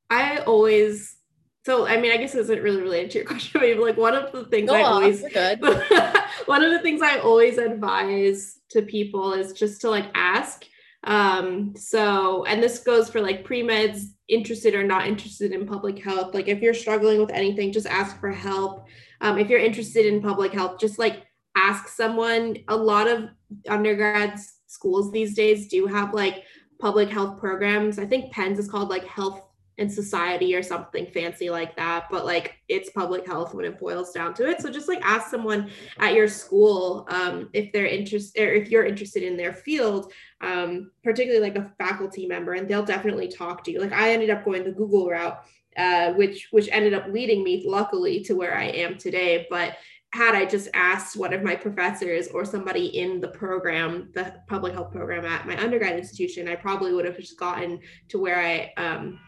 I 0.08 0.38
always 0.38 1.16
so 1.64 1.86
I 1.86 2.00
mean 2.00 2.12
I 2.12 2.16
guess 2.16 2.34
it 2.34 2.40
isn't 2.40 2.62
really 2.62 2.82
related 2.82 3.10
to 3.12 3.18
your 3.18 3.26
question, 3.28 3.60
but 3.60 3.78
like 3.78 3.96
one 3.96 4.14
of 4.14 4.32
the 4.32 4.44
things 4.44 4.68
Go 4.68 4.76
I 4.76 4.82
on, 4.82 4.92
always 4.92 5.22
one 6.46 6.64
of 6.64 6.72
the 6.72 6.80
things 6.82 7.02
I 7.02 7.18
always 7.18 7.58
advise 7.58 8.60
to 8.70 8.82
people 8.82 9.32
is 9.32 9.52
just 9.52 9.80
to 9.82 9.90
like 9.90 10.06
ask. 10.14 10.64
Um, 11.04 11.74
so, 11.76 12.44
and 12.44 12.62
this 12.62 12.80
goes 12.80 13.08
for 13.08 13.20
like 13.20 13.44
pre 13.44 13.62
meds, 13.62 14.04
interested 14.28 14.74
or 14.74 14.84
not 14.84 15.06
interested 15.06 15.52
in 15.52 15.66
public 15.66 16.02
health. 16.02 16.34
Like, 16.34 16.48
if 16.48 16.60
you're 16.60 16.74
struggling 16.74 17.20
with 17.20 17.30
anything, 17.30 17.72
just 17.72 17.86
ask 17.86 18.18
for 18.20 18.30
help. 18.30 18.86
Um, 19.20 19.38
if 19.38 19.48
you're 19.48 19.60
interested 19.60 20.06
in 20.06 20.22
public 20.22 20.52
health, 20.52 20.78
just 20.78 20.98
like 20.98 21.24
ask 21.56 21.88
someone. 21.88 22.58
A 22.68 22.76
lot 22.76 23.08
of 23.08 23.30
undergrad 23.68 24.38
schools 24.66 25.10
these 25.10 25.34
days 25.34 25.68
do 25.68 25.86
have 25.86 26.14
like 26.14 26.44
public 26.78 27.08
health 27.08 27.38
programs. 27.38 27.98
I 27.98 28.06
think 28.06 28.32
Penn's 28.32 28.58
is 28.58 28.68
called 28.68 28.88
like 28.88 29.04
health 29.04 29.42
in 29.80 29.88
society 29.88 30.54
or 30.54 30.62
something 30.62 31.06
fancy 31.06 31.48
like 31.48 31.74
that 31.74 32.06
but 32.10 32.26
like 32.26 32.60
it's 32.68 32.90
public 32.90 33.26
health 33.26 33.54
when 33.54 33.64
it 33.64 33.80
boils 33.80 34.12
down 34.12 34.34
to 34.34 34.48
it. 34.48 34.60
So 34.60 34.70
just 34.70 34.88
like 34.88 35.00
ask 35.02 35.30
someone 35.30 35.70
at 35.98 36.14
your 36.14 36.28
school 36.28 37.06
um, 37.08 37.48
if 37.54 37.72
they're 37.72 37.86
interested 37.86 38.46
or 38.46 38.52
if 38.52 38.70
you're 38.70 38.84
interested 38.84 39.22
in 39.22 39.36
their 39.36 39.54
field 39.54 40.12
um, 40.42 40.90
particularly 41.02 41.44
like 41.44 41.56
a 41.56 41.72
faculty 41.78 42.26
member 42.26 42.52
and 42.52 42.68
they'll 42.68 42.84
definitely 42.84 43.28
talk 43.28 43.64
to 43.64 43.72
you. 43.72 43.80
Like 43.80 43.92
i 43.92 44.12
ended 44.12 44.30
up 44.30 44.44
going 44.44 44.64
the 44.64 44.70
google 44.70 45.08
route 45.08 45.42
uh, 45.76 46.12
which 46.12 46.48
which 46.50 46.68
ended 46.70 46.92
up 46.92 47.06
leading 47.08 47.42
me 47.42 47.64
luckily 47.66 48.22
to 48.24 48.34
where 48.34 48.56
i 48.56 48.64
am 48.64 48.98
today. 48.98 49.46
But 49.48 49.76
had 50.12 50.34
I 50.34 50.44
just 50.44 50.68
asked 50.74 51.16
one 51.16 51.32
of 51.32 51.42
my 51.42 51.54
professors 51.54 52.28
or 52.28 52.44
somebody 52.44 52.86
in 52.86 53.20
the 53.20 53.28
program, 53.28 54.10
the 54.12 54.34
public 54.48 54.72
health 54.72 54.90
program 54.90 55.24
at 55.24 55.46
my 55.46 55.56
undergrad 55.62 55.96
institution, 55.96 56.48
I 56.48 56.56
probably 56.56 56.92
would 56.92 57.04
have 57.04 57.16
just 57.16 57.38
gotten 57.38 57.78
to 58.08 58.18
where 58.18 58.40
I 58.40 58.72
um, 58.76 59.20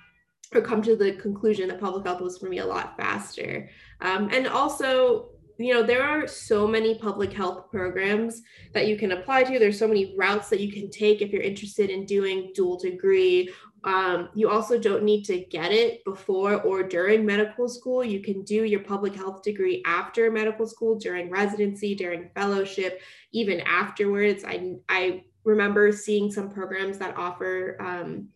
or 0.55 0.61
come 0.61 0.83
to 0.83 0.97
the 0.97 1.13
conclusion 1.13 1.69
that 1.69 1.81
public 1.81 2.05
health 2.05 2.21
was 2.21 2.39
for 2.39 2.47
me 2.47 2.59
a 2.59 2.67
lot 2.67 2.97
faster. 2.97 3.69
Um, 4.01 4.29
and 4.33 4.47
also, 4.47 5.31
you 5.59 5.73
know, 5.73 5.83
there 5.83 6.03
are 6.03 6.27
so 6.27 6.67
many 6.67 6.99
public 6.99 7.33
health 7.33 7.71
programs 7.71 8.43
that 8.75 8.87
you 8.87 8.97
can 8.97 9.13
apply 9.13 9.45
to. 9.45 9.59
There's 9.59 9.79
so 9.79 9.89
many 9.89 10.15
routes 10.17 10.49
that 10.51 10.61
you 10.61 10.73
can 10.73 10.91
take 10.91 11.23
if 11.23 11.31
you're 11.31 11.43
interested 11.43 11.91
in 11.91 12.05
doing 12.05 12.53
dual 12.55 12.79
degree. 12.79 13.51
Um, 13.85 14.29
you 14.35 14.49
also 14.49 14.79
don't 14.79 15.03
need 15.03 15.25
to 15.25 15.39
get 15.39 15.73
it 15.73 16.05
before 16.05 16.61
or 16.63 16.83
during 16.83 17.27
medical 17.27 17.69
school. 17.69 18.05
You 18.05 18.21
can 18.21 18.43
do 18.43 18.65
your 18.65 18.81
public 18.81 19.15
health 19.15 19.43
degree 19.43 19.83
after 19.85 20.31
medical 20.31 20.67
school, 20.67 20.99
during 20.99 21.31
residency, 21.31 21.95
during 21.95 22.31
fellowship, 22.35 23.01
even 23.33 23.61
afterwards. 23.61 24.45
I, 24.45 24.77
I 24.89 25.25
remember 25.45 25.91
seeing 25.91 26.31
some 26.31 26.49
programs 26.51 26.99
that 26.99 27.17
offer 27.17 27.77
um, 27.81 28.29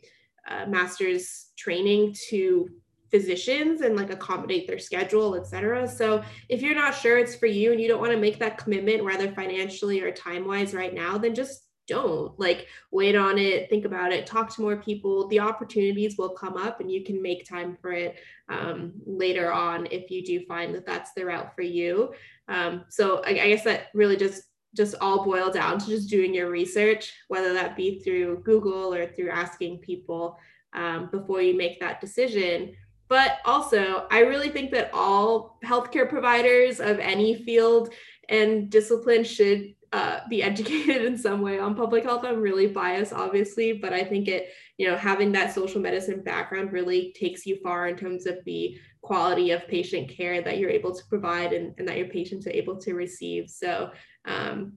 uh, 0.48 0.66
master's 0.66 1.46
training 1.56 2.14
to 2.28 2.68
physicians 3.11 3.80
and 3.80 3.96
like 3.96 4.11
accommodate 4.11 4.66
their 4.66 4.78
schedule, 4.78 5.35
etc. 5.37 5.88
So 5.88 6.22
if 6.48 6.61
you're 6.62 6.74
not 6.74 6.94
sure 6.94 7.18
it's 7.18 7.37
for 7.37 7.46
you 7.46 7.72
and 7.72 7.80
you 7.80 7.88
don't 7.88 8.00
want 8.00 8.12
to 8.12 8.18
make 8.18 8.38
that 8.40 8.59
commitment, 8.59 9.04
whether 9.04 9.30
financially 9.32 10.00
or 10.00 10.11
time 10.12 10.46
wise 10.46 10.74
right 10.74 10.92
now, 10.92 11.18
then 11.18 11.35
just 11.35 11.62
don't. 11.87 12.38
Like 12.38 12.66
wait 12.90 13.14
on 13.14 13.38
it 13.38 13.70
think 13.70 13.85
about 13.85 14.12
it 14.12 14.26
talk 14.26 14.54
to 14.54 14.62
more 14.62 14.76
people. 14.76 15.28
The 15.28 15.40
opportunities 15.40 16.16
will 16.18 16.30
come 16.30 16.56
up 16.56 16.80
and 16.80 16.90
you 16.90 17.04
can 17.04 17.22
make 17.22 17.48
time 17.48 17.76
for 17.80 17.92
it 17.92 18.16
um, 18.48 18.92
later 19.06 19.52
on 19.52 19.87
if 19.90 20.11
you 20.11 20.24
do 20.24 20.44
find 20.46 20.74
that 20.74 20.87
that's 20.87 21.12
the 21.12 21.24
route 21.24 21.54
for 21.54 21.62
you. 21.62 22.12
Um, 22.48 22.85
so 22.88 23.22
I, 23.24 23.30
I 23.30 23.48
guess 23.48 23.64
that 23.64 23.87
really 23.94 24.16
just 24.16 24.42
just 24.76 24.94
all 25.00 25.24
boil 25.24 25.50
down 25.50 25.78
to 25.78 25.86
just 25.86 26.10
doing 26.10 26.34
your 26.34 26.50
research, 26.50 27.14
whether 27.28 27.52
that 27.54 27.76
be 27.76 28.00
through 28.00 28.42
Google 28.44 28.92
or 28.92 29.06
through 29.06 29.30
asking 29.30 29.78
people 29.78 30.38
um, 30.74 31.08
before 31.10 31.40
you 31.40 31.56
make 31.56 31.80
that 31.80 32.00
decision. 32.00 32.74
But 33.08 33.38
also, 33.44 34.06
I 34.10 34.20
really 34.20 34.50
think 34.50 34.72
that 34.72 34.90
all 34.92 35.58
healthcare 35.64 36.08
providers 36.08 36.80
of 36.80 36.98
any 36.98 37.42
field 37.44 37.92
and 38.28 38.68
discipline 38.68 39.24
should 39.24 39.74
uh, 39.92 40.20
be 40.28 40.42
educated 40.50 41.04
in 41.04 41.16
some 41.16 41.40
way 41.40 41.58
on 41.58 41.74
public 41.74 42.04
health. 42.04 42.24
I'm 42.24 42.40
really 42.40 42.66
biased, 42.66 43.12
obviously, 43.12 43.74
but 43.74 43.92
I 43.92 44.04
think 44.04 44.28
it, 44.28 44.48
you 44.76 44.88
know, 44.88 44.96
having 44.96 45.32
that 45.32 45.54
social 45.54 45.80
medicine 45.80 46.22
background 46.22 46.72
really 46.72 47.14
takes 47.18 47.46
you 47.46 47.58
far 47.62 47.88
in 47.88 47.96
terms 47.96 48.26
of 48.26 48.44
the 48.44 48.76
quality 49.02 49.52
of 49.52 49.68
patient 49.68 50.10
care 50.10 50.42
that 50.42 50.58
you're 50.58 50.68
able 50.68 50.92
to 50.92 51.02
provide 51.08 51.52
and, 51.52 51.72
and 51.78 51.86
that 51.86 51.96
your 51.96 52.08
patients 52.08 52.46
are 52.46 52.50
able 52.50 52.76
to 52.78 52.94
receive. 52.94 53.48
So, 53.48 53.90
um, 54.26 54.72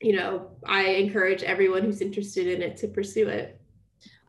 you 0.00 0.16
know, 0.16 0.50
I 0.66 0.82
encourage 0.86 1.42
everyone 1.42 1.82
who's 1.82 2.00
interested 2.00 2.46
in 2.46 2.62
it 2.62 2.76
to 2.78 2.88
pursue 2.88 3.28
it. 3.28 3.60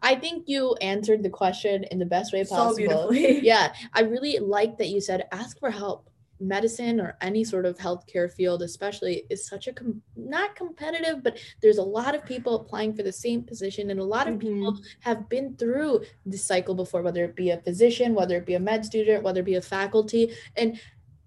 I 0.02 0.16
think 0.16 0.44
you 0.48 0.76
answered 0.82 1.24
the 1.24 1.30
question 1.30 1.86
in 1.86 1.98
the 1.98 2.06
best 2.06 2.34
way 2.34 2.44
possible. 2.44 3.08
So 3.10 3.12
yeah, 3.14 3.74
I 3.94 4.02
really 4.02 4.38
like 4.40 4.78
that 4.78 4.90
you 4.90 5.02
said 5.02 5.28
ask 5.32 5.60
for 5.60 5.72
help 5.72 6.10
medicine 6.40 7.00
or 7.00 7.18
any 7.22 7.44
sort 7.44 7.66
of 7.66 7.78
healthcare 7.78 8.32
field 8.32 8.62
especially 8.62 9.24
is 9.30 9.48
such 9.48 9.68
a 9.68 9.74
com- 9.74 10.02
not 10.16 10.56
competitive 10.56 11.24
but 11.24 11.38
there's 11.62 11.78
a 11.78 11.84
lot 11.84 12.16
of 12.16 12.26
people 12.26 12.56
applying 12.56 12.94
for 12.94 13.04
the 13.04 13.12
same 13.12 13.44
position 13.44 13.92
and 13.92 14.00
a 14.00 14.04
lot 14.04 14.28
of 14.28 14.36
mm-hmm. 14.36 14.56
people 14.56 14.78
have 15.00 15.30
been 15.30 15.56
through 15.56 16.02
this 16.26 16.44
cycle 16.44 16.76
before 16.76 17.02
whether 17.02 17.24
it 17.24 17.36
be 17.36 17.52
a 17.52 17.62
physician 17.62 18.14
whether 18.14 18.38
it 18.38 18.46
be 18.46 18.56
a 18.56 18.60
med 18.60 18.86
student 18.86 19.24
whether 19.24 19.40
it 19.40 19.46
be 19.46 19.56
a 19.56 19.62
faculty 19.62 20.34
and 20.58 20.80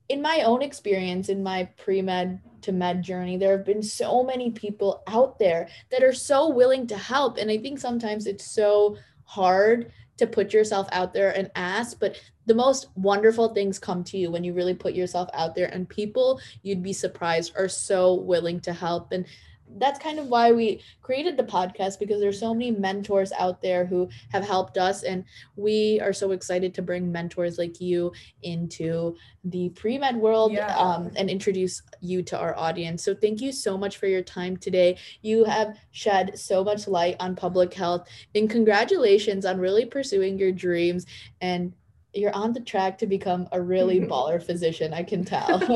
in 0.09 0.23
my 0.23 0.43
own 0.43 0.63
experience 0.63 1.29
in 1.29 1.43
my 1.43 1.65
pre-med 1.77 2.41
to 2.63 2.73
med 2.73 3.03
journey 3.03 3.37
there 3.37 3.57
have 3.57 3.67
been 3.67 3.83
so 3.83 4.23
many 4.23 4.51
people 4.51 5.03
out 5.07 5.39
there 5.39 5.69
that 5.91 6.03
are 6.03 6.13
so 6.13 6.49
willing 6.49 6.87
to 6.87 6.97
help. 6.97 7.39
And 7.39 7.51
i 7.51 7.59
think 7.59 7.79
sometimes 7.79 8.27
it's 8.27 8.47
so 8.47 8.97
hard 9.25 9.93
to 10.19 10.27
put 10.27 10.53
yourself 10.53 10.89
out 10.93 11.13
there 11.13 11.37
and 11.37 11.51
ask 11.55 11.99
but 12.01 12.17
the 12.47 12.55
most 12.55 12.87
wonderful 12.95 13.53
things 13.53 13.79
come 13.79 14.03
to 14.05 14.17
you 14.17 14.31
when 14.31 14.45
you 14.45 14.55
really 14.55 14.75
put 14.75 14.95
yourself 14.95 15.29
out 15.35 15.55
there. 15.55 15.67
And 15.67 15.89
people 15.89 16.41
you'd 16.63 16.83
be 16.83 16.93
surprised 16.93 17.53
are 17.57 17.69
so 17.69 18.15
willing 18.15 18.61
to 18.61 18.73
help. 18.73 19.13
And 19.13 19.27
that's 19.79 19.99
kind 19.99 20.19
of 20.19 20.27
why 20.29 20.53
we 20.53 20.81
created 21.03 21.37
the 21.37 21.43
podcast 21.43 21.99
because 21.99 22.21
there's 22.21 22.39
so 22.41 22.55
many 22.55 22.71
mentors 22.71 23.33
out 23.33 23.61
there 23.61 23.85
who 23.85 24.09
have 24.31 24.45
helped 24.45 24.79
us 24.79 25.03
and 25.03 25.25
we 25.57 26.01
are 26.01 26.13
so 26.13 26.31
excited 26.31 26.73
to 26.75 26.83
bring 26.83 27.11
mentors 27.11 27.59
like 27.59 27.81
you 27.81 28.13
into 28.43 29.15
the 29.45 29.69
pre-med 29.71 30.17
world 30.17 30.53
Yeah. 30.53 30.75
um, 30.77 31.11
and 31.17 31.29
introduce 31.29 31.83
you 32.01 32.23
to 32.23 32.39
our 32.39 32.57
audience 32.57 33.03
so 33.05 33.15
thank 33.15 33.41
you 33.41 33.53
so 33.53 33.77
much 33.77 33.97
for 33.97 34.07
your 34.07 34.23
time 34.23 34.57
today 34.57 34.97
you 35.23 35.45
have 35.45 35.77
shed 35.91 36.39
so 36.39 36.65
much 36.65 36.89
light 36.89 37.17
on 37.21 37.37
public 37.37 37.75
health 37.75 38.09
and 38.35 38.49
congratulations 38.49 39.45
on 39.45 39.59
really 39.59 39.85
pursuing 39.85 40.39
your 40.39 40.53
dreams 40.53 41.07
and 41.41 41.73
you're 42.17 42.35
on 42.35 42.53
the 42.53 42.61
track 42.61 42.99
to 42.99 43.07
become 43.07 43.49
a 43.53 43.61
really 43.61 44.01
baller 44.13 44.43
physician 44.43 44.93
i 44.95 45.03
can 45.03 45.25
tell 45.25 45.61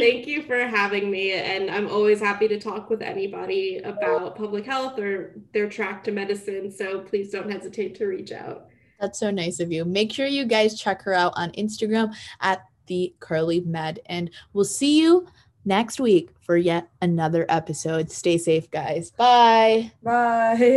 Thank 0.00 0.26
you 0.26 0.42
for 0.42 0.56
having 0.66 1.10
me. 1.10 1.32
And 1.32 1.70
I'm 1.70 1.88
always 1.88 2.20
happy 2.20 2.48
to 2.48 2.58
talk 2.58 2.90
with 2.90 3.02
anybody 3.02 3.78
about 3.78 4.36
public 4.36 4.64
health 4.64 4.98
or 4.98 5.34
their 5.52 5.68
track 5.68 6.04
to 6.04 6.10
medicine. 6.10 6.70
So 6.70 7.00
please 7.00 7.30
don't 7.30 7.50
hesitate 7.50 7.94
to 7.96 8.06
reach 8.06 8.32
out. 8.32 8.66
That's 9.00 9.18
so 9.18 9.30
nice 9.30 9.60
of 9.60 9.72
you. 9.72 9.84
Make 9.84 10.12
sure 10.12 10.26
you 10.26 10.44
guys 10.44 10.80
check 10.80 11.02
her 11.02 11.14
out 11.14 11.32
on 11.36 11.50
Instagram 11.52 12.14
at 12.40 12.64
the 12.86 13.14
Curly 13.20 13.60
Med. 13.60 14.00
And 14.06 14.30
we'll 14.52 14.64
see 14.64 15.00
you 15.00 15.26
next 15.64 16.00
week 16.00 16.30
for 16.40 16.56
yet 16.56 16.88
another 17.02 17.46
episode. 17.48 18.10
Stay 18.10 18.38
safe, 18.38 18.70
guys. 18.70 19.10
Bye. 19.12 19.92
Bye. 20.02 20.56